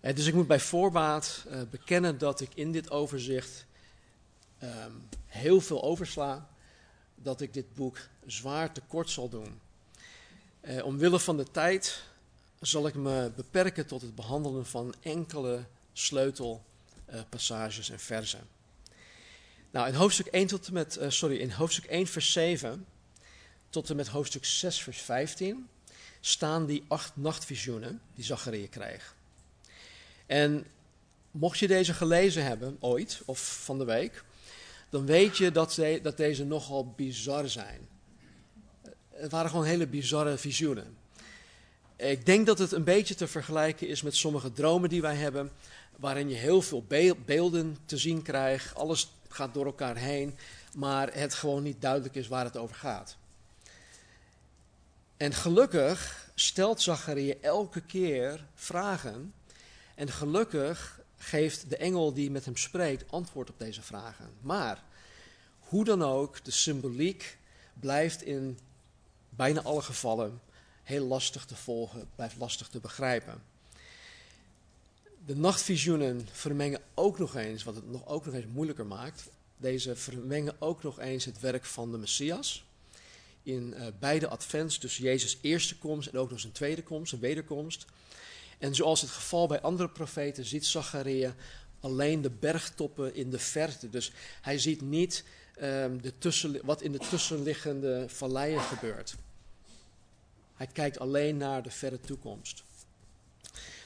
[0.00, 3.66] Uh, dus ik moet bij voorbaat bekennen dat ik in dit overzicht
[4.62, 6.48] um, heel veel oversla,
[7.14, 9.60] dat ik dit boek zwaar tekort zal doen.
[10.60, 12.02] Uh, omwille van de tijd
[12.60, 18.48] zal ik me beperken tot het behandelen van enkele sleutelpassages en versen.
[19.70, 22.86] Nou, in hoofdstuk 1 tot met, sorry, in hoofdstuk 1 vers 7
[23.70, 25.68] tot en met hoofdstuk 6 vers 15
[26.20, 29.14] staan die acht nachtvisioenen die Zacharia kreeg.
[30.26, 30.66] En
[31.30, 34.24] mocht je deze gelezen hebben ooit of van de week,
[34.88, 37.88] dan weet je dat, dat deze nogal bizar zijn.
[39.10, 40.96] Het waren gewoon hele bizarre visioenen.
[41.96, 45.50] Ik denk dat het een beetje te vergelijken is met sommige dromen die wij hebben,
[45.96, 46.84] waarin je heel veel
[47.24, 50.36] beelden te zien krijgt, alles gaat door elkaar heen,
[50.74, 53.16] maar het gewoon niet duidelijk is waar het over gaat.
[55.20, 59.34] En gelukkig stelt Zacharia elke keer vragen.
[59.94, 64.30] En gelukkig geeft de engel die met hem spreekt antwoord op deze vragen.
[64.40, 64.82] Maar
[65.58, 67.38] hoe dan ook, de symboliek
[67.80, 68.58] blijft in
[69.30, 70.40] bijna alle gevallen
[70.82, 73.42] heel lastig te volgen, blijft lastig te begrijpen.
[75.26, 79.96] De nachtvisioenen vermengen ook nog eens, wat het nog, ook nog eens moeilijker maakt, deze
[79.96, 82.68] vermengen ook nog eens het werk van de Messias.
[83.50, 87.20] In uh, beide advents, dus Jezus' eerste komst en ook nog zijn tweede komst, zijn
[87.20, 87.84] wederkomst.
[88.58, 91.34] En zoals het geval bij andere profeten ziet Zacharia
[91.80, 93.90] alleen de bergtoppen in de verte.
[93.90, 95.24] Dus hij ziet niet
[95.62, 99.14] um, de tussen, wat in de tussenliggende valleien gebeurt.
[100.54, 102.62] Hij kijkt alleen naar de verre toekomst.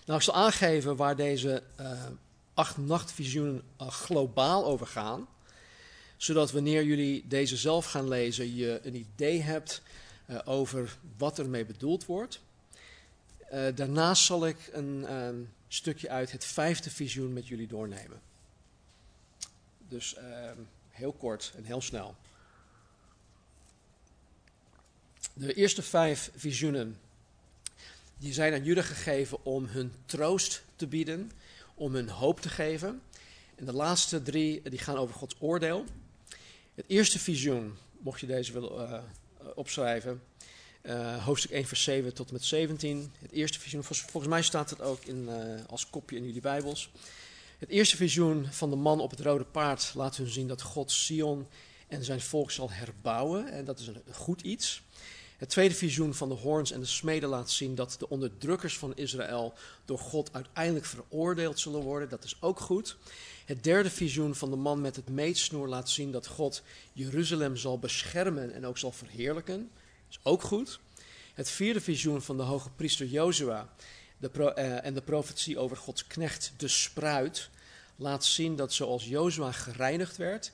[0.06, 2.02] Nou, ik zal aangeven waar deze uh,
[2.54, 5.28] acht nachtvisioenen uh, globaal over gaan.
[6.16, 9.82] Zodat wanneer jullie deze zelf gaan lezen, je een idee hebt
[10.30, 12.40] uh, over wat ermee bedoeld wordt.
[13.52, 18.20] Uh, daarnaast zal ik een um, stukje uit het vijfde visioen met jullie doornemen.
[19.88, 20.50] Dus uh,
[20.90, 22.16] heel kort en heel snel.
[25.32, 26.98] De eerste vijf visioenen
[28.18, 31.30] die zijn aan Juda gegeven om hun troost te bieden,
[31.74, 33.02] om hun hoop te geven.
[33.54, 35.84] En de laatste drie die gaan over Gods oordeel.
[36.74, 38.90] Het eerste visioen, mocht je deze willen
[39.42, 40.22] uh, opschrijven,
[40.82, 43.12] uh, hoofdstuk 1, vers 7 tot en met 17.
[43.18, 45.28] Het eerste visioen, volgens mij staat het ook in,
[45.68, 46.90] als kopje in jullie Bijbels.
[47.58, 50.92] Het eerste visioen van de man op het rode paard laat hun zien dat God
[50.92, 51.46] Sion
[51.88, 53.48] en zijn volk zal herbouwen.
[53.48, 54.82] En dat is een goed iets.
[55.44, 58.96] Het tweede visioen van de hoorns en de smeden laat zien dat de onderdrukkers van
[58.96, 59.54] Israël
[59.84, 62.08] door God uiteindelijk veroordeeld zullen worden.
[62.08, 62.96] Dat is ook goed.
[63.44, 67.78] Het derde visioen van de man met het meetsnoer laat zien dat God Jeruzalem zal
[67.78, 69.70] beschermen en ook zal verheerlijken
[70.10, 70.80] is ook goed.
[71.34, 73.68] Het vierde visioen van de hoge priester Jozua
[74.18, 77.50] de uh, en de profetie over Gods knecht, de spruit,
[77.96, 80.52] laat zien dat zoals Jozua gereinigd werd,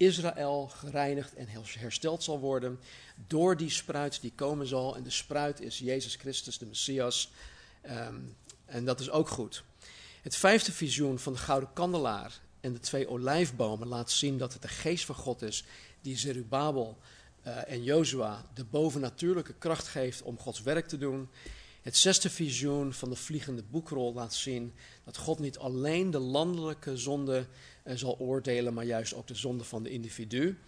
[0.00, 1.46] Israël gereinigd en
[1.78, 2.80] hersteld zal worden
[3.26, 4.96] door die spruit die komen zal.
[4.96, 7.32] En de spruit is Jezus Christus, de Messias.
[7.86, 9.64] Um, en dat is ook goed.
[10.22, 14.62] Het vijfde visioen van de gouden kandelaar en de twee olijfbomen laat zien dat het
[14.62, 15.64] de geest van God is
[16.00, 16.98] die Zerubabel
[17.46, 21.28] uh, en Jozua de bovennatuurlijke kracht geeft om Gods werk te doen.
[21.82, 26.96] Het zesde visioen van de vliegende boekrol laat zien dat God niet alleen de landelijke
[26.96, 27.44] zonde eh,
[27.98, 30.58] zal oordelen, maar juist ook de zonde van de individu.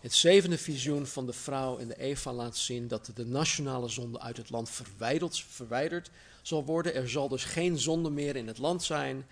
[0.00, 4.20] Het zevende visioen van de vrouw en de Eva laat zien dat de nationale zonde
[4.20, 4.70] uit het land
[5.48, 6.10] verwijderd,
[6.42, 6.94] zal worden.
[6.94, 9.26] Er zal dus geen zonde meer in het land zijn.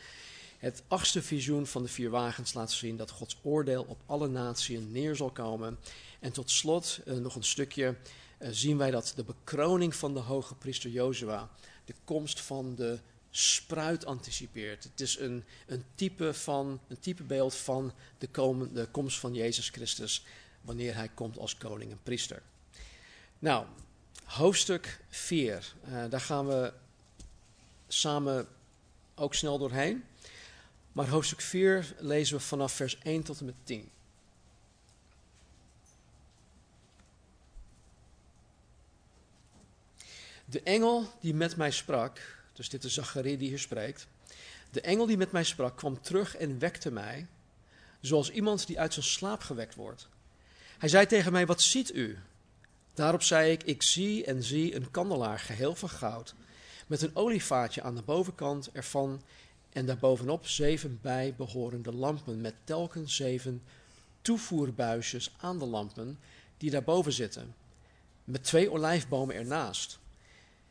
[0.59, 4.79] Het achtste visioen van de vier wagens laat zien dat Gods oordeel op alle naties
[4.91, 5.79] neer zal komen.
[6.21, 7.97] En tot slot eh, nog een stukje
[8.39, 11.51] uh, zien wij dat de bekroning van de hoge priester Jozua
[11.85, 12.99] de komst van de
[13.39, 14.85] spruit anticipeert.
[14.85, 19.35] Het is een, een, type, van, een type beeld van de, komen, de komst van
[19.35, 20.25] Jezus Christus
[20.61, 22.43] wanneer hij komt als koning en priester.
[23.39, 23.67] Nou,
[24.25, 25.75] hoofdstuk 4.
[25.85, 26.73] Uh, eh, daar gaan we
[27.89, 28.49] samen
[29.15, 30.05] ook snel doorheen.
[30.93, 33.91] Maar hoofdstuk 4 lezen we vanaf vers 1 tot en met 10.
[40.45, 44.07] De engel die met mij sprak, dus dit is Zacharie die hier spreekt.
[44.71, 47.27] De engel die met mij sprak kwam terug en wekte mij,
[48.01, 50.09] zoals iemand die uit zijn slaap gewekt wordt.
[50.79, 52.19] Hij zei tegen mij, wat ziet u?
[52.95, 56.35] Daarop zei ik, ik zie en zie een kandelaar geheel van goud,
[56.87, 59.23] met een olievaatje aan de bovenkant ervan
[59.73, 63.63] en daarbovenop zeven bijbehorende lampen met telkens zeven
[64.23, 66.19] toevoerbuisjes aan de lampen
[66.57, 67.55] die daarboven zitten,
[68.25, 69.99] met twee olijfbomen ernaast.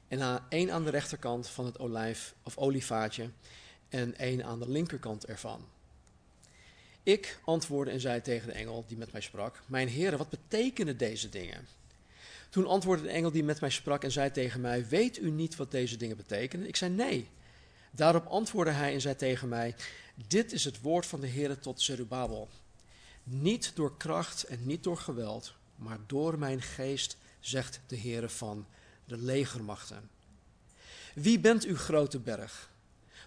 [0.07, 3.29] En één aan de rechterkant van het olijf of olievaatje
[3.89, 5.65] en één aan de linkerkant ervan.
[7.03, 10.97] Ik antwoordde en zei tegen de engel die met mij sprak: Mijn heren, wat betekenen
[10.97, 11.67] deze dingen?
[12.49, 15.55] Toen antwoordde de engel die met mij sprak en zei tegen mij: Weet u niet
[15.55, 16.67] wat deze dingen betekenen?
[16.67, 17.29] Ik zei: Nee.
[17.91, 19.75] Daarop antwoordde hij en zei tegen mij:
[20.27, 22.49] Dit is het woord van de Heer tot Zerubabel.
[23.23, 28.65] Niet door kracht en niet door geweld, maar door mijn geest, zegt de Heer van
[29.07, 30.09] de legermachten.
[31.13, 32.69] Wie bent u, grote berg?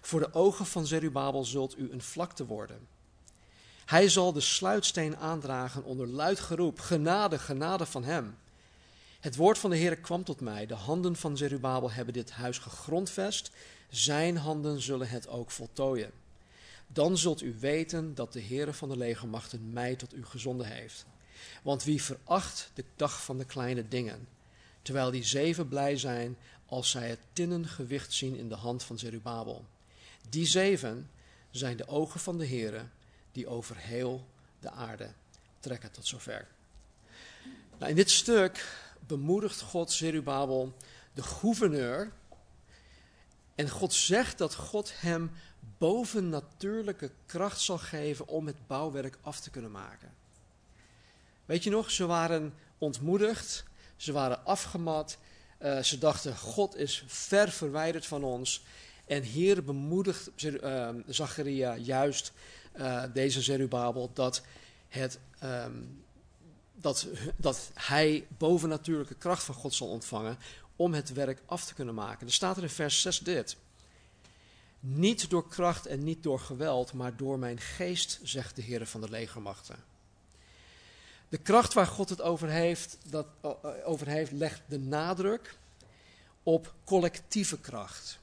[0.01, 2.87] Voor de ogen van Zerubabel zult u een vlakte worden.
[3.85, 8.37] Hij zal de sluitsteen aandragen onder luid geroep: Genade, genade van hem.
[9.19, 10.65] Het woord van de Heer kwam tot mij.
[10.65, 13.51] De handen van Zerubabel hebben dit huis gegrondvest.
[13.89, 16.11] Zijn handen zullen het ook voltooien.
[16.87, 21.05] Dan zult u weten dat de Heere van de legermachten mij tot u gezonden heeft.
[21.63, 24.27] Want wie veracht de dag van de kleine dingen,
[24.81, 28.99] terwijl die zeven blij zijn als zij het tinnen gewicht zien in de hand van
[28.99, 29.65] Zerubabel.
[30.29, 31.09] Die zeven
[31.51, 32.85] zijn de ogen van de Heere
[33.31, 34.27] die over heel
[34.59, 35.13] de aarde
[35.59, 36.47] trekken tot zover.
[37.77, 40.77] Nou, in dit stuk bemoedigt God Zerubabel,
[41.13, 42.11] de gouverneur,
[43.55, 45.31] en God zegt dat God hem
[45.77, 50.13] bovennatuurlijke kracht zal geven om het bouwwerk af te kunnen maken.
[51.45, 53.63] Weet je nog, ze waren ontmoedigd,
[54.01, 55.17] ze waren afgemat,
[55.59, 58.63] uh, ze dachten God is ver verwijderd van ons.
[59.05, 62.31] En hier bemoedigt uh, Zacharia juist
[62.75, 64.41] uh, deze Zerubabel dat,
[64.87, 66.03] het, um,
[66.75, 70.37] dat, dat hij bovennatuurlijke kracht van God zal ontvangen
[70.75, 72.27] om het werk af te kunnen maken.
[72.27, 73.57] Er staat er in vers 6 dit.
[74.79, 79.01] Niet door kracht en niet door geweld, maar door mijn geest, zegt de Heer van
[79.01, 79.90] de legermachten.
[81.31, 83.25] De kracht waar God het over heeft, dat,
[83.83, 85.57] over heeft, legt de nadruk
[86.43, 88.19] op collectieve kracht.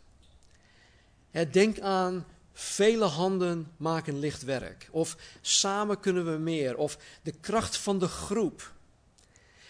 [1.51, 4.89] Denk aan vele handen maken licht werk.
[4.91, 6.77] Of samen kunnen we meer.
[6.77, 8.73] Of de kracht van de groep.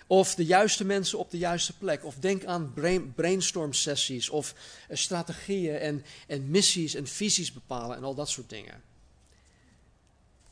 [0.06, 2.04] Of de juiste mensen op de juiste plek.
[2.04, 4.28] Of denk aan brain, brainstorm sessies.
[4.28, 4.54] Of
[4.90, 8.82] uh, strategieën en, en missies en visies bepalen en al dat soort dingen.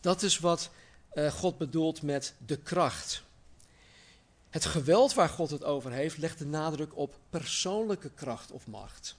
[0.00, 0.70] Dat is wat
[1.16, 3.22] uh, God bedoelt met de kracht.
[4.50, 9.16] Het geweld waar God het over heeft, legt de nadruk op persoonlijke kracht of macht.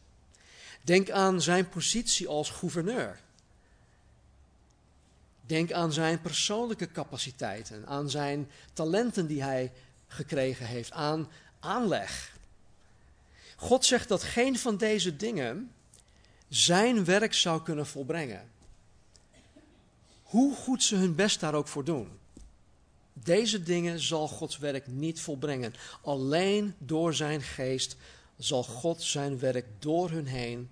[0.81, 3.19] Denk aan zijn positie als gouverneur.
[5.41, 9.71] Denk aan zijn persoonlijke capaciteiten, aan zijn talenten die hij
[10.07, 11.29] gekregen heeft, aan
[11.59, 12.35] aanleg.
[13.55, 15.71] God zegt dat geen van deze dingen
[16.49, 18.49] zijn werk zou kunnen volbrengen.
[20.27, 22.09] Hoe goed ze hun best daar ook voor doen.
[23.13, 25.73] Deze dingen zal Gods werk niet volbrengen.
[26.01, 27.95] Alleen door zijn geest
[28.37, 30.69] zal God zijn werk door hun heen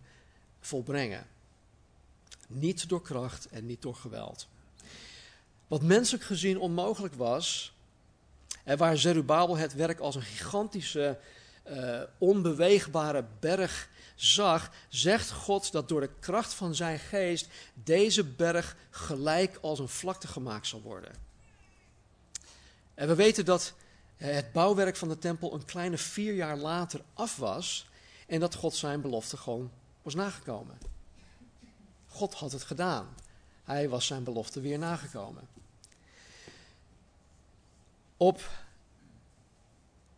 [0.60, 1.28] volbrengen.
[2.48, 4.48] Niet door kracht en niet door geweld.
[5.68, 7.74] Wat menselijk gezien onmogelijk was,
[8.64, 11.20] en waar Zerubabel het werk als een gigantische,
[11.70, 18.76] uh, onbeweegbare berg zag, zegt God dat door de kracht van zijn geest deze berg
[18.90, 21.12] gelijk als een vlakte gemaakt zal worden.
[22.94, 23.74] En we weten dat
[24.16, 27.88] het bouwwerk van de tempel een kleine vier jaar later af was
[28.28, 30.78] En dat God zijn belofte gewoon was nagekomen.
[32.08, 33.16] God had het gedaan.
[33.64, 35.48] Hij was zijn belofte weer nagekomen.
[38.18, 38.50] Op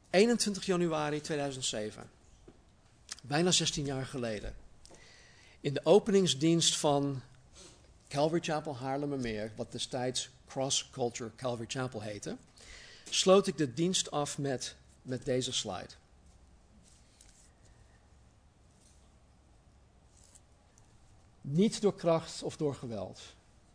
[0.09, 2.09] 21 januari 2007,
[3.27, 4.55] bijna 16 jaar geleden,
[5.59, 7.21] in de openingsdienst van
[8.07, 12.37] Calvary Chapel Haarlemmermeer, wat destijds Cross Culture Calvary Chapel heette,
[13.09, 15.89] sloot ik de dienst af met, met deze slide.
[21.41, 23.21] Niet door kracht of door geweld,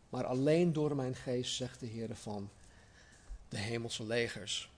[0.09, 2.49] maar alleen door mijn geest, zegt de Heer van
[3.49, 4.71] de hemelse legers.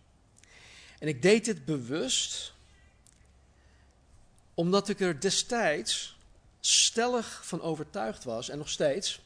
[1.00, 2.55] En ik deed dit bewust,
[4.56, 6.18] omdat ik er destijds
[6.60, 9.22] stellig van overtuigd was, en nog steeds,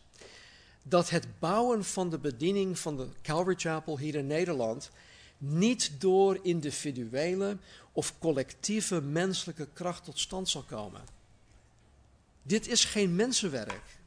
[0.83, 4.89] dat het bouwen van de bediening van de Calvary Chapel hier in Nederland
[5.37, 7.57] niet door individuele
[7.91, 11.01] of collectieve menselijke kracht tot stand zal komen.
[12.41, 13.97] Dit is geen mensenwerk.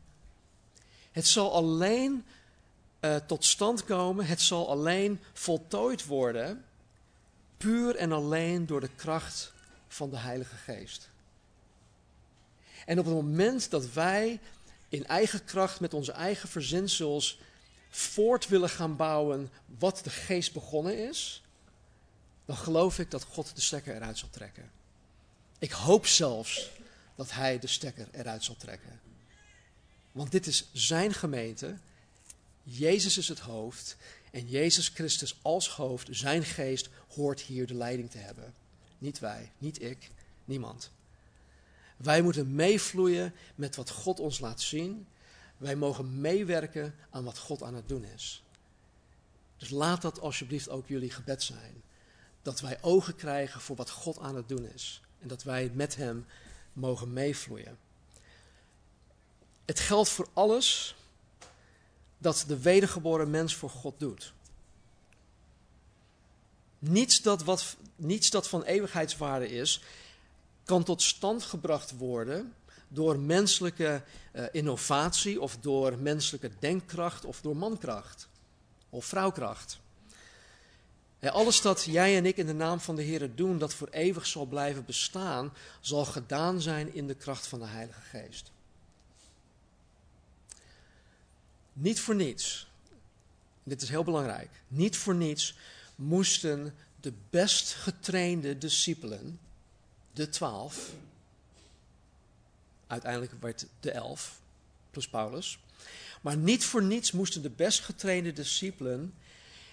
[1.12, 2.24] Het zal alleen
[3.00, 6.64] uh, tot stand komen, het zal alleen voltooid worden,
[7.56, 9.52] puur en alleen door de kracht
[9.88, 11.11] van de Heilige Geest.
[12.86, 14.40] En op het moment dat wij
[14.88, 17.38] in eigen kracht met onze eigen verzinsels
[17.90, 21.42] voort willen gaan bouwen wat de geest begonnen is,
[22.44, 24.70] dan geloof ik dat God de stekker eruit zal trekken.
[25.58, 26.70] Ik hoop zelfs
[27.14, 29.00] dat Hij de stekker eruit zal trekken.
[30.12, 31.76] Want dit is Zijn gemeente.
[32.62, 33.96] Jezus is het hoofd.
[34.30, 38.54] En Jezus Christus als hoofd, Zijn geest, hoort hier de leiding te hebben.
[38.98, 40.10] Niet wij, niet ik,
[40.44, 40.90] niemand.
[42.02, 45.06] Wij moeten meevloeien met wat God ons laat zien.
[45.56, 48.42] Wij mogen meewerken aan wat God aan het doen is.
[49.56, 51.82] Dus laat dat alsjeblieft ook jullie gebed zijn.
[52.42, 55.02] Dat wij ogen krijgen voor wat God aan het doen is.
[55.20, 56.26] En dat wij met Hem
[56.72, 57.78] mogen meevloeien.
[59.64, 60.96] Het geldt voor alles
[62.18, 64.32] dat de wedergeboren mens voor God doet.
[66.78, 69.82] Niets dat, wat, niets dat van eeuwigheidswaarde is,
[70.64, 72.54] kan tot stand gebracht worden
[72.88, 74.02] door menselijke
[74.32, 78.28] uh, innovatie of door menselijke denkkracht of door mankracht
[78.90, 79.80] of vrouwkracht.
[81.20, 84.26] alles dat jij en ik in de naam van de Heer doen, dat voor eeuwig
[84.26, 88.50] zal blijven bestaan, zal gedaan zijn in de kracht van de Heilige Geest.
[91.72, 92.66] Niet voor niets,
[93.62, 95.56] dit is heel belangrijk, niet voor niets
[95.94, 99.38] moesten de best getrainde discipelen
[100.12, 100.90] de twaalf.
[102.86, 104.40] Uiteindelijk werd de elf,
[104.90, 105.58] plus Paulus.
[106.20, 109.14] Maar niet voor niets moesten de best getrainde discipelen,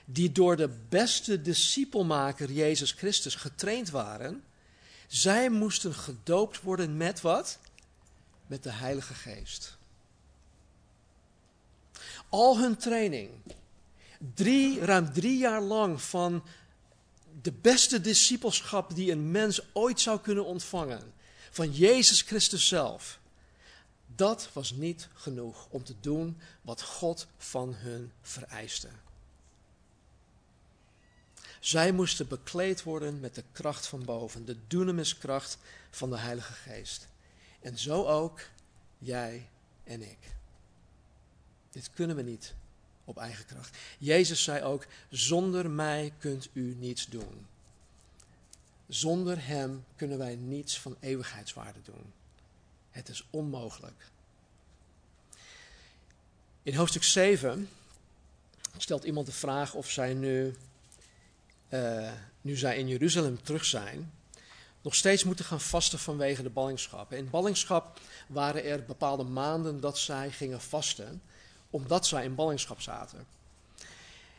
[0.05, 4.43] die door de beste discipelmaker Jezus Christus getraind waren,
[5.07, 7.59] zij moesten gedoopt worden met wat?
[8.47, 9.77] Met de Heilige Geest.
[12.29, 13.29] Al hun training,
[14.81, 16.43] ruim drie jaar lang van
[17.41, 21.13] de beste discipelschap die een mens ooit zou kunnen ontvangen,
[21.49, 23.19] van Jezus Christus zelf,
[24.15, 28.87] dat was niet genoeg om te doen wat God van hun vereiste.
[31.59, 35.57] Zij moesten bekleed worden met de kracht van boven, de dunamiskracht
[35.89, 37.07] van de Heilige Geest.
[37.59, 38.41] En zo ook
[38.97, 39.49] jij
[39.83, 40.19] en ik.
[41.69, 42.53] Dit kunnen we niet
[43.09, 43.77] op eigen kracht.
[43.97, 47.47] Jezus zei ook: Zonder mij kunt u niets doen.
[48.87, 52.13] Zonder Hem kunnen wij niets van eeuwigheidswaarde doen.
[52.91, 54.05] Het is onmogelijk.
[56.63, 57.69] In hoofdstuk 7
[58.77, 60.55] stelt iemand de vraag of zij nu,
[61.69, 64.11] uh, nu zij in Jeruzalem terug zijn,
[64.81, 67.13] nog steeds moeten gaan vasten vanwege de ballingschap.
[67.13, 71.21] In ballingschap waren er bepaalde maanden dat zij gingen vasten
[71.69, 73.27] omdat zij in ballingschap zaten.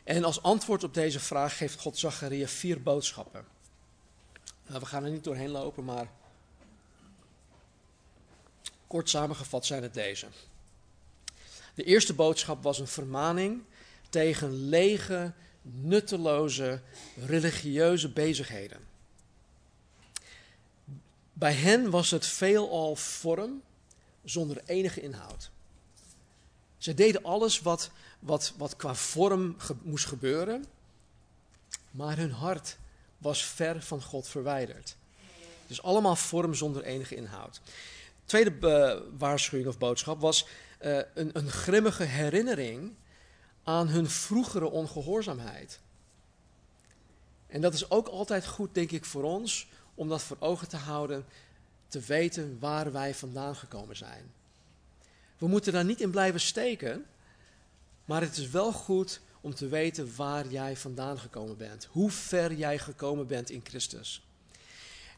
[0.03, 3.45] En als antwoord op deze vraag geeft God Zacharia vier boodschappen.
[4.67, 6.11] Nou, we gaan er niet doorheen lopen, maar
[8.87, 10.27] kort samengevat zijn het deze.
[11.73, 13.63] De eerste boodschap was een vermaning
[14.09, 16.81] tegen lege, nutteloze,
[17.25, 18.79] religieuze bezigheden.
[21.33, 23.61] Bij hen was het veelal vorm
[24.23, 25.50] zonder enige inhoud.
[26.81, 30.65] Ze deden alles wat, wat, wat qua vorm moest gebeuren,
[31.91, 32.77] maar hun hart
[33.17, 34.95] was ver van God verwijderd.
[35.67, 37.61] Dus allemaal vorm zonder enige inhoud.
[38.25, 40.47] Tweede uh, waarschuwing of boodschap was
[40.81, 42.93] uh, een, een grimmige herinnering
[43.63, 45.79] aan hun vroegere ongehoorzaamheid.
[47.47, 50.77] En dat is ook altijd goed, denk ik, voor ons om dat voor ogen te
[50.77, 51.25] houden
[51.87, 54.31] te weten waar wij vandaan gekomen zijn.
[55.41, 57.05] We moeten daar niet in blijven steken,
[58.05, 61.87] maar het is wel goed om te weten waar jij vandaan gekomen bent.
[61.91, 64.21] Hoe ver jij gekomen bent in Christus.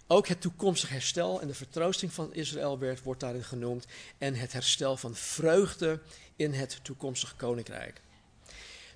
[0.07, 3.85] Ook het toekomstig herstel en de vertroosting van Israël werd, wordt daarin genoemd.
[4.17, 5.99] En het herstel van vreugde
[6.35, 8.01] in het toekomstige koninkrijk.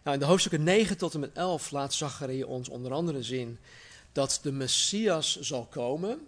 [0.04, 3.60] Nou, in de hoofdstukken 9 tot en met 11 laat Zacharia ons onder andere zien
[4.12, 6.28] dat de Messias zal komen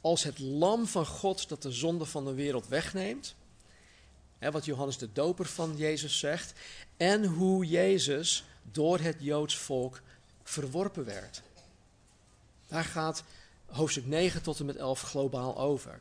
[0.00, 3.34] als het lam van God dat de zonde van de wereld wegneemt.
[4.38, 6.52] Hè, wat Johannes de Doper van Jezus zegt.
[6.96, 10.00] En hoe Jezus door het Joods volk
[10.42, 11.42] verworpen werd.
[12.66, 13.24] Daar gaat
[13.66, 16.00] hoofdstuk 9 tot en met 11 globaal over.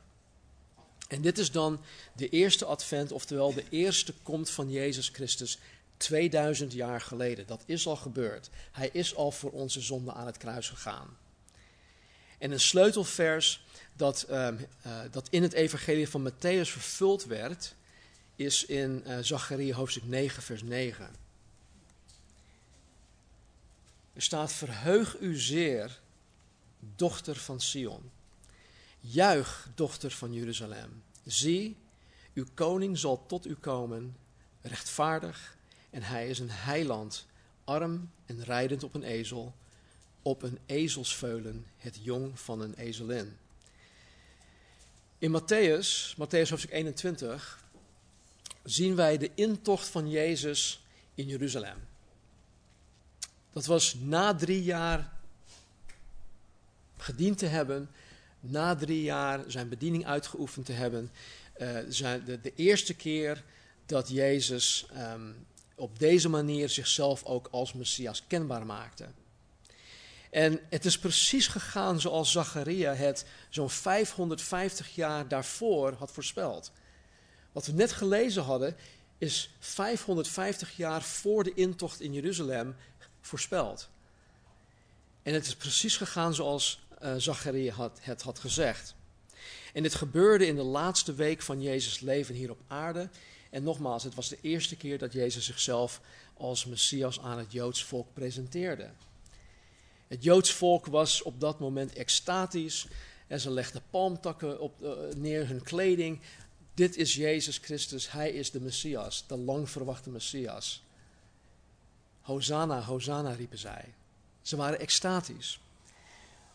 [1.08, 1.82] En dit is dan
[2.14, 5.60] de eerste advent, oftewel de eerste komt van Jezus Christus
[5.98, 7.48] 2000 jaar geleden.
[7.48, 8.50] Dat is al gebeurd.
[8.72, 11.18] Hij is al voor onze zonde aan het kruis gegaan.
[12.38, 13.66] En een sleutelvers
[13.96, 14.48] dat, uh,
[14.86, 17.76] uh, dat in het evangelie van Matthäus vervuld werd,
[18.36, 21.16] is in uh, Zacharia hoofdstuk 9, vers 9.
[24.14, 26.00] Er staat, verheug u zeer,
[26.96, 28.12] dochter van Sion.
[29.00, 31.04] Juich, dochter van Jeruzalem.
[31.26, 31.78] Zie,
[32.34, 34.16] uw koning zal tot u komen,
[34.62, 35.58] rechtvaardig,
[35.90, 37.26] en hij is een heiland,
[37.64, 39.56] arm en rijdend op een ezel,
[40.22, 43.38] op een ezelsveulen, het jong van een ezelin.
[45.18, 47.63] In Matthäus, Matthäus hoofdstuk 21,
[48.64, 50.86] zien wij de intocht van Jezus
[51.16, 51.78] in Jeruzalem.
[53.52, 55.12] Dat was na drie jaar
[56.98, 57.90] gediend te hebben,
[58.40, 61.12] na drie jaar zijn bediening uitgeoefend te hebben,
[61.88, 63.44] zijn de, de, eerste keer
[63.86, 65.46] dat Jezus um,
[65.76, 69.08] op deze manier zichzelf ook als Messias kenbaar maakte.
[70.30, 76.72] En het is precies gegaan zoals Zacharia het zo'n 550 jaar daarvoor had voorspeld.
[77.54, 78.76] Wat we net gelezen hadden,
[79.18, 82.76] is 550 jaar voor de intocht in Jeruzalem
[83.22, 83.90] voorspeld.
[85.24, 88.96] En het is precies gegaan zoals uh, Zacharia had, het had gezegd.
[89.74, 93.10] En dit gebeurde in de laatste week van Jezus' leven hier op aarde.
[93.50, 96.02] En nogmaals, het was de eerste keer dat Jezus zichzelf
[96.34, 98.90] als Messias aan het Joods volk presenteerde.
[100.08, 102.88] Het Joods volk was op dat moment extatisch.
[103.28, 106.20] En ze legden palmtakken op, uh, neer, hun kleding.
[106.74, 110.84] Dit is Jezus Christus, hij is de Messias, de lang verwachte Messias.
[112.22, 113.94] Hosanna, Hosanna riepen zij.
[114.42, 115.60] Ze waren extatisch.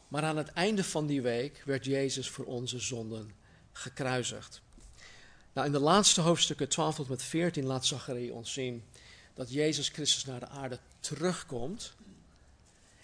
[0.09, 3.33] Maar aan het einde van die week werd Jezus voor onze zonden
[3.73, 4.61] gekruisigd.
[5.53, 8.85] Nou, in de laatste hoofdstukken 12 tot met 14 laat Zacharie ons zien
[9.35, 11.93] dat Jezus Christus naar de aarde terugkomt.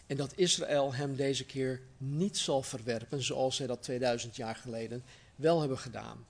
[0.06, 5.04] En dat Israël hem deze keer niet zal verwerpen zoals zij dat 2000 jaar geleden
[5.36, 6.26] wel hebben gedaan.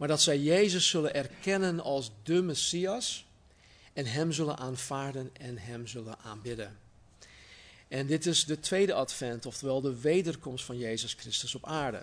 [0.00, 3.26] Maar dat zij Jezus zullen erkennen als de Messias
[3.92, 6.78] en hem zullen aanvaarden en hem zullen aanbidden.
[7.88, 12.02] En dit is de tweede advent, oftewel de wederkomst van Jezus Christus op aarde.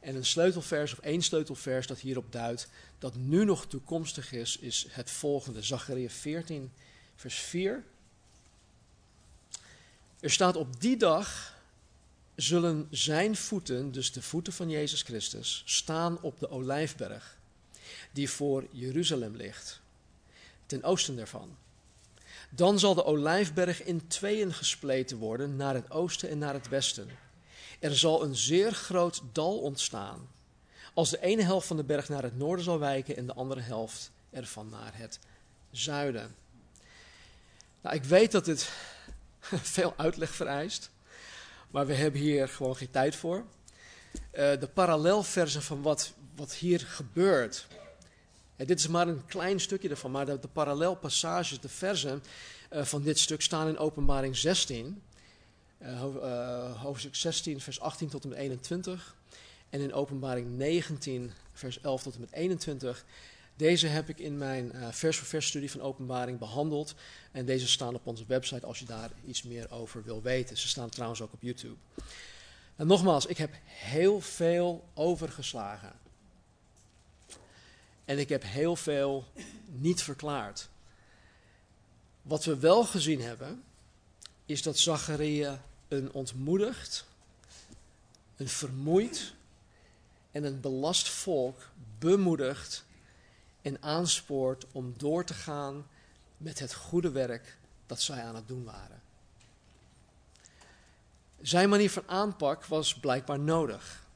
[0.00, 4.86] En een sleutelvers of één sleutelvers dat hierop duidt dat nu nog toekomstig is, is
[4.90, 5.62] het volgende.
[5.62, 6.72] Zachariah 14,
[7.14, 7.84] vers 4.
[10.20, 11.55] Er staat op die dag
[12.36, 17.38] zullen zijn voeten, dus de voeten van Jezus Christus, staan op de olijfberg,
[18.12, 19.80] die voor Jeruzalem ligt,
[20.66, 21.56] ten oosten daarvan.
[22.50, 27.08] Dan zal de olijfberg in tweeën gespleten worden, naar het oosten en naar het westen.
[27.78, 30.28] Er zal een zeer groot dal ontstaan,
[30.94, 33.60] als de ene helft van de berg naar het noorden zal wijken en de andere
[33.60, 35.18] helft ervan naar het
[35.70, 36.34] zuiden.
[37.80, 38.70] Nou, ik weet dat dit
[39.76, 40.90] veel uitleg vereist,
[41.70, 43.36] maar we hebben hier gewoon geen tijd voor.
[43.36, 47.66] Uh, de parallelversen van wat, wat hier gebeurt.
[48.56, 52.22] dit is maar een klein stukje ervan, maar de, de parallelpassages, de versen
[52.72, 55.02] uh, van dit stuk staan in Openbaring 16.
[55.82, 59.16] Uh, hoofdstuk 16, vers 18 tot en met 21.
[59.70, 63.04] En in Openbaring 19, vers 11 tot en met 21.
[63.56, 66.94] Deze heb ik in mijn uh, vers voor vers studie van Openbaring behandeld.
[67.32, 70.56] En deze staan op onze website als je daar iets meer over wil weten.
[70.56, 71.76] Ze staan trouwens ook op YouTube.
[72.76, 75.92] En nogmaals, ik heb heel veel overgeslagen.
[78.04, 79.24] En ik heb heel veel
[79.66, 80.68] niet verklaard.
[82.22, 83.62] Wat we wel gezien hebben,
[84.46, 87.04] is dat Zacharia een ontmoedigd,
[88.36, 89.32] een vermoeid
[90.32, 92.85] en een belast volk bemoedigt
[93.66, 95.86] en aanspoort om door te gaan
[96.36, 99.00] met het goede werk dat zij aan het doen waren.
[101.40, 104.06] Zijn manier van aanpak was blijkbaar nodig.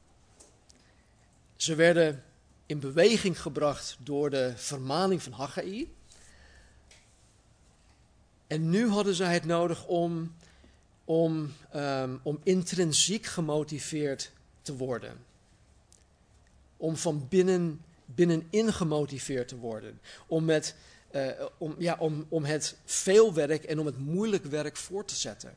[1.55, 2.23] Ze werden
[2.65, 5.95] in beweging gebracht door de vermaning van Haggai.
[8.47, 10.35] En nu hadden zij het nodig om,
[11.05, 14.31] om, um, om intrinsiek gemotiveerd
[14.61, 15.25] te worden.
[16.77, 17.81] Om van binnen,
[18.15, 19.99] binnenin gemotiveerd te worden.
[20.27, 20.75] Om, met,
[21.11, 25.15] uh, om, ja, om, om het veel werk en om het moeilijk werk voor te
[25.15, 25.55] zetten.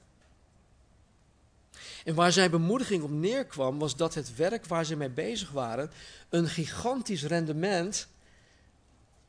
[2.05, 5.91] En waar zijn bemoediging op neerkwam, was dat het werk waar ze mee bezig waren
[6.29, 8.09] een gigantisch rendement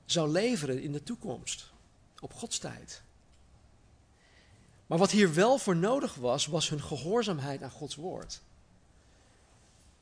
[0.05, 1.71] zou leveren in de toekomst,
[2.19, 3.01] op Gods tijd.
[4.87, 8.41] Maar wat hier wel voor nodig was, was hun gehoorzaamheid aan Gods woord.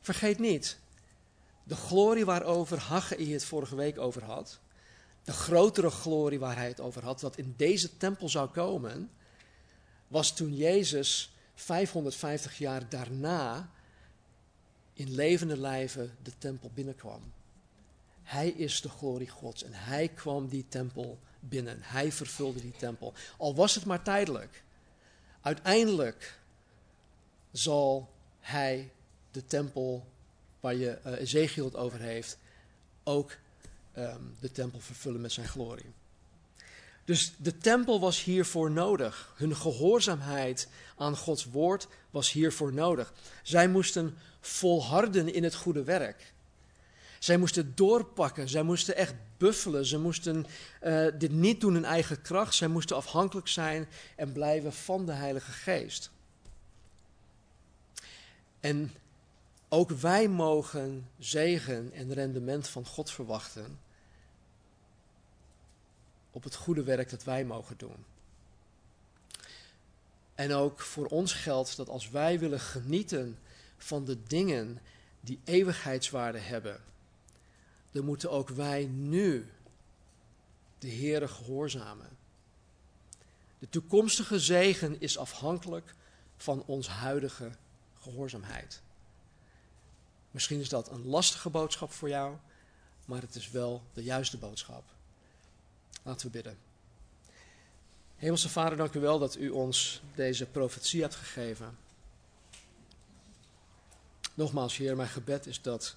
[0.00, 0.78] Vergeet niet,
[1.64, 4.58] de glorie waarover Haggai het vorige week over had,
[5.24, 9.10] de grotere glorie waar hij het over had, dat in deze tempel zou komen,
[10.08, 13.70] was toen Jezus 550 jaar daarna
[14.92, 17.32] in levende lijven de tempel binnenkwam.
[18.22, 21.78] Hij is de glorie Gods en hij kwam die tempel binnen.
[21.82, 23.14] Hij vervulde die tempel.
[23.36, 24.62] Al was het maar tijdelijk.
[25.40, 26.40] Uiteindelijk
[27.52, 28.10] zal
[28.40, 28.92] hij
[29.30, 30.06] de tempel
[30.64, 30.98] waar je
[31.56, 32.38] uh, over heeft,
[33.02, 33.36] ook
[33.98, 35.92] um, de tempel vervullen met zijn glorie.
[37.04, 39.32] Dus de tempel was hiervoor nodig.
[39.36, 43.12] Hun gehoorzaamheid aan Gods woord was hiervoor nodig.
[43.42, 46.32] Zij moesten volharden in het goede werk.
[47.18, 50.46] Zij moesten doorpakken, zij moesten echt buffelen, ze moesten
[50.82, 55.12] uh, dit niet doen in eigen kracht, zij moesten afhankelijk zijn en blijven van de
[55.12, 56.10] Heilige Geest.
[58.60, 58.92] En
[59.74, 63.78] ook wij mogen zegen en rendement van God verwachten
[66.30, 68.04] op het goede werk dat wij mogen doen.
[70.34, 73.38] En ook voor ons geldt dat als wij willen genieten
[73.76, 74.80] van de dingen
[75.20, 76.80] die eeuwigheidswaarde hebben,
[77.90, 79.50] dan moeten ook wij nu
[80.78, 82.08] de Heere gehoorzamen.
[83.58, 85.94] De toekomstige zegen is afhankelijk
[86.36, 87.50] van ons huidige
[88.00, 88.82] gehoorzaamheid.
[90.34, 92.36] Misschien is dat een lastige boodschap voor jou,
[93.04, 94.84] maar het is wel de juiste boodschap.
[96.02, 96.58] Laten we bidden.
[98.16, 101.78] Hemelse Vader, dank u wel dat u ons deze profetie hebt gegeven.
[104.34, 105.96] Nogmaals, Heer, mijn gebed is dat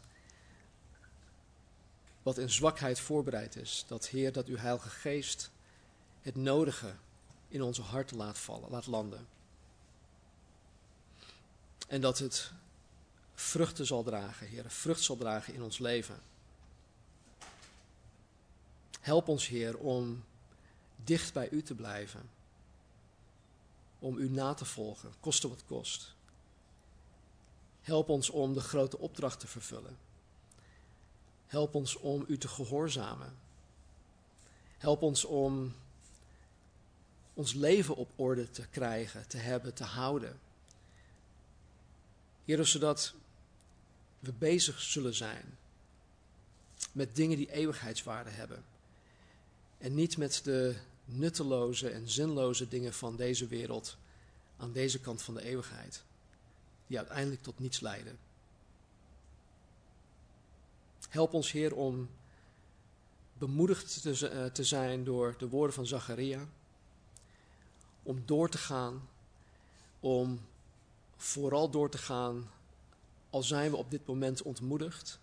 [2.23, 5.51] wat in zwakheid voorbereid is, dat Heer, dat uw Heilige Geest
[6.21, 6.93] het nodige
[7.47, 9.27] in onze harten laat vallen, laat landen.
[11.87, 12.51] En dat het
[13.39, 16.19] vruchten zal dragen, Heer, vrucht zal dragen in ons leven.
[18.99, 20.23] Help ons, Heer, om
[21.03, 22.29] dicht bij U te blijven.
[23.99, 26.15] Om U na te volgen, koste wat kost.
[27.81, 29.97] Help ons om de grote opdracht te vervullen.
[31.47, 33.37] Help ons om U te gehoorzamen.
[34.77, 35.73] Help ons om
[37.33, 40.39] ons leven op orde te krijgen, te hebben, te houden.
[42.45, 43.13] Heer, zodat
[44.19, 45.57] we bezig zullen zijn
[46.91, 48.63] met dingen die eeuwigheidswaarde hebben.
[49.77, 53.97] En niet met de nutteloze en zinloze dingen van deze wereld
[54.57, 56.03] aan deze kant van de eeuwigheid,
[56.87, 58.17] die uiteindelijk tot niets leiden.
[61.09, 62.09] Help ons, Heer, om
[63.33, 66.47] bemoedigd te, eh, zijn door de woorden van Zacharia,
[68.03, 69.09] om door te gaan,
[69.99, 70.41] om
[71.15, 72.51] vooral door te gaan,
[73.37, 75.19] al zijn we op dit moment ontmoedigd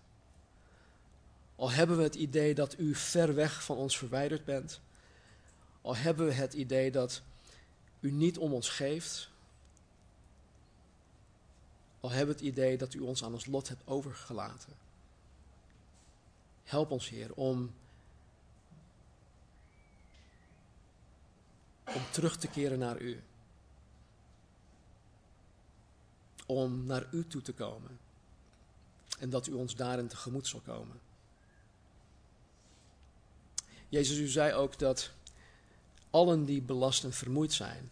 [1.55, 4.81] al hebben we het idee dat u ver weg van ons verwijderd bent.
[5.81, 7.21] Al hebben we het idee dat
[7.99, 9.29] u niet om ons geeft.
[11.99, 14.73] Al hebben we het idee dat u ons aan ons lot hebt overgelaten.
[16.63, 17.73] Help ons, Heer, om,
[21.85, 23.23] om terug te keren naar u.
[26.45, 28.04] Om naar u toe te komen.
[29.19, 30.99] En dat u ons daarin tegemoet zal komen.
[33.89, 35.11] Jezus, u zei ook dat
[36.09, 37.89] allen die belast en vermoeid zijn,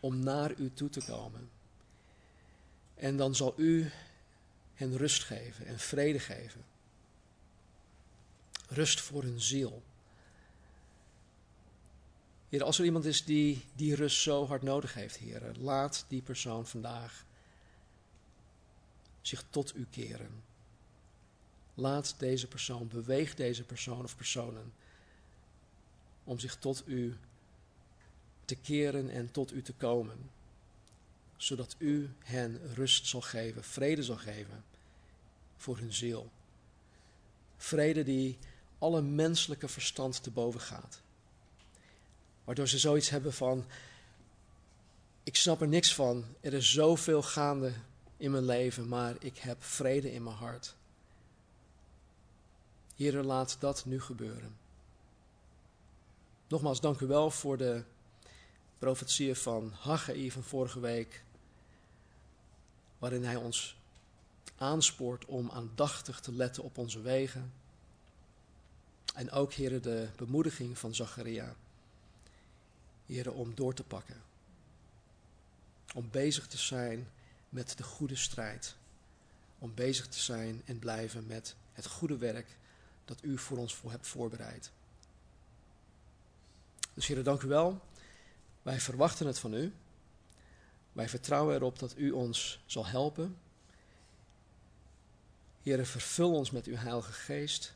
[0.00, 1.50] om naar u toe te komen.
[2.94, 3.90] En dan zal u
[4.74, 6.64] hen rust geven en vrede geven.
[8.68, 9.82] Rust voor hun ziel.
[12.48, 16.22] Heer, als er iemand is die die rust zo hard nodig heeft, Heer, laat die
[16.22, 17.24] persoon vandaag
[19.26, 20.42] zich tot u keren.
[21.74, 24.72] Laat deze persoon, beweeg deze persoon of personen
[26.24, 27.16] om zich tot u
[28.44, 30.30] te keren en tot u te komen,
[31.36, 34.64] zodat u hen rust zal geven, vrede zal geven
[35.56, 36.30] voor hun ziel.
[37.56, 38.38] Vrede die
[38.78, 41.00] alle menselijke verstand te boven gaat.
[42.44, 43.66] Waardoor ze zoiets hebben van:
[45.22, 46.24] ik snap er niks van.
[46.40, 47.72] Er is zoveel gaande
[48.16, 50.76] in mijn leven, maar ik heb vrede in mijn hart.
[52.96, 54.56] Heer, laat dat nu gebeuren.
[56.48, 57.84] Nogmaals, dank u wel voor de
[58.78, 61.24] profetieën van Haggai van vorige week,
[62.98, 63.76] waarin hij ons
[64.58, 67.52] aanspoort om aandachtig te letten op onze wegen.
[69.14, 71.56] En ook, heren, de bemoediging van Zacharia.
[73.06, 74.22] Heren, om door te pakken.
[75.94, 77.08] Om bezig te zijn
[77.48, 78.76] met de goede strijd.
[79.58, 82.56] Om bezig te zijn en blijven met het goede werk
[83.04, 84.70] dat u voor ons hebt voorbereid.
[86.94, 87.80] Dus heren, dank u wel.
[88.62, 89.72] Wij verwachten het van u.
[90.92, 93.36] Wij vertrouwen erop dat u ons zal helpen.
[95.62, 97.74] Heren, vervul ons met uw Heilige Geest,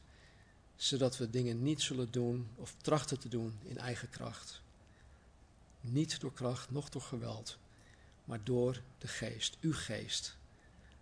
[0.76, 4.62] zodat we dingen niet zullen doen of trachten te doen in eigen kracht.
[5.80, 7.58] Niet door kracht, noch door geweld,
[8.30, 10.36] maar door de Geest, uw Geest,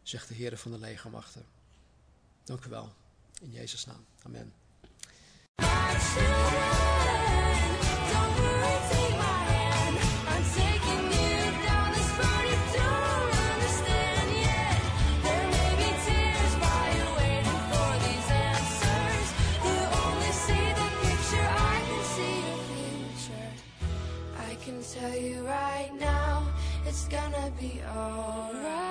[0.03, 1.45] zegt de Heer van de legermachten.
[2.45, 2.93] Dank u wel.
[3.41, 4.05] In Jezus' naam.
[4.23, 4.53] Amen.
[27.11, 28.88] Gonna be alright.